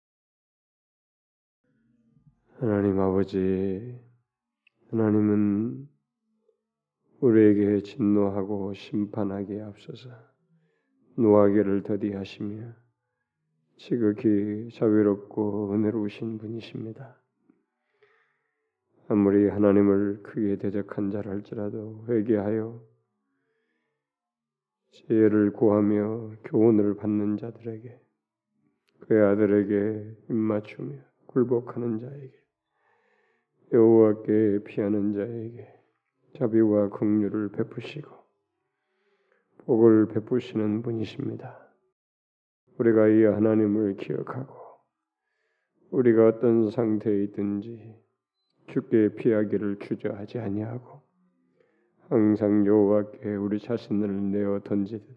하나님 2.59 2.97
아버지, 2.97 3.93
하나님은 4.89 5.96
우리에게 7.19 7.81
진노하고 7.81 8.73
심판하기에 8.73 9.61
앞서서 9.61 10.09
노하기를 11.17 11.81
더디하시며 11.81 12.73
지극히 13.77 14.69
자비롭고 14.73 15.73
은혜로우신 15.73 16.37
분이십니다. 16.37 17.19
아무리 19.07 19.47
하나님을 19.47 20.21
크게 20.21 20.57
대적한 20.57 21.09
자라 21.09 21.31
할지라도 21.31 22.05
회개하여 22.07 22.83
지혜를 24.91 25.53
구하며 25.53 26.33
교훈을 26.43 26.97
받는 26.97 27.37
자들에게 27.37 27.99
그의 28.99 29.25
아들에게 29.25 30.17
입맞추며 30.29 30.99
굴복하는 31.27 31.99
자에게 31.99 32.33
여호와께 33.73 34.63
피하는 34.65 35.13
자에게 35.13 35.76
자비와 36.37 36.89
긍휼을 36.89 37.49
베푸시고 37.49 38.15
복을 39.65 40.07
베푸시는 40.09 40.83
분이십니다. 40.83 41.57
우리가 42.77 43.07
이 43.07 43.23
하나님을 43.23 43.95
기억하고 43.95 44.55
우리가 45.89 46.27
어떤 46.27 46.69
상태에 46.69 47.23
있든지 47.23 47.95
주께 48.67 49.15
피하기를 49.15 49.79
주저하지 49.79 50.37
아니하고 50.37 51.01
항상 52.09 52.67
여호와께 52.67 53.35
우리 53.35 53.59
자신을 53.59 54.31
내어 54.31 54.59
던지듯 54.63 55.07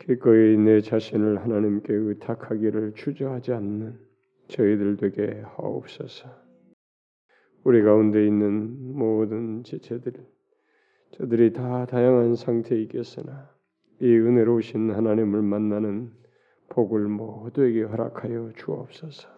기꺼이 0.00 0.58
내 0.58 0.82
자신을 0.82 1.40
하나님께 1.40 1.94
의탁하기를 1.94 2.92
주저하지 2.94 3.54
않는 3.54 3.98
저희들 4.48 4.98
되게 4.98 5.40
하옵소서. 5.40 6.47
우리 7.68 7.82
가운데 7.82 8.26
있는 8.26 8.96
모든 8.96 9.62
지체들, 9.62 10.14
저들이 11.10 11.52
다 11.52 11.84
다양한 11.84 12.34
상태에 12.34 12.80
있겠으나 12.80 13.50
이 14.00 14.06
은혜로우신 14.06 14.90
하나님을 14.90 15.42
만나는 15.42 16.10
복을 16.70 17.08
모두에게 17.08 17.82
허락하여 17.82 18.52
주옵소서. 18.56 19.28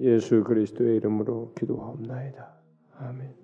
예수 0.00 0.44
그리스도의 0.44 0.96
이름으로 0.96 1.52
기도하옵나이다. 1.52 2.54
아멘. 2.96 3.43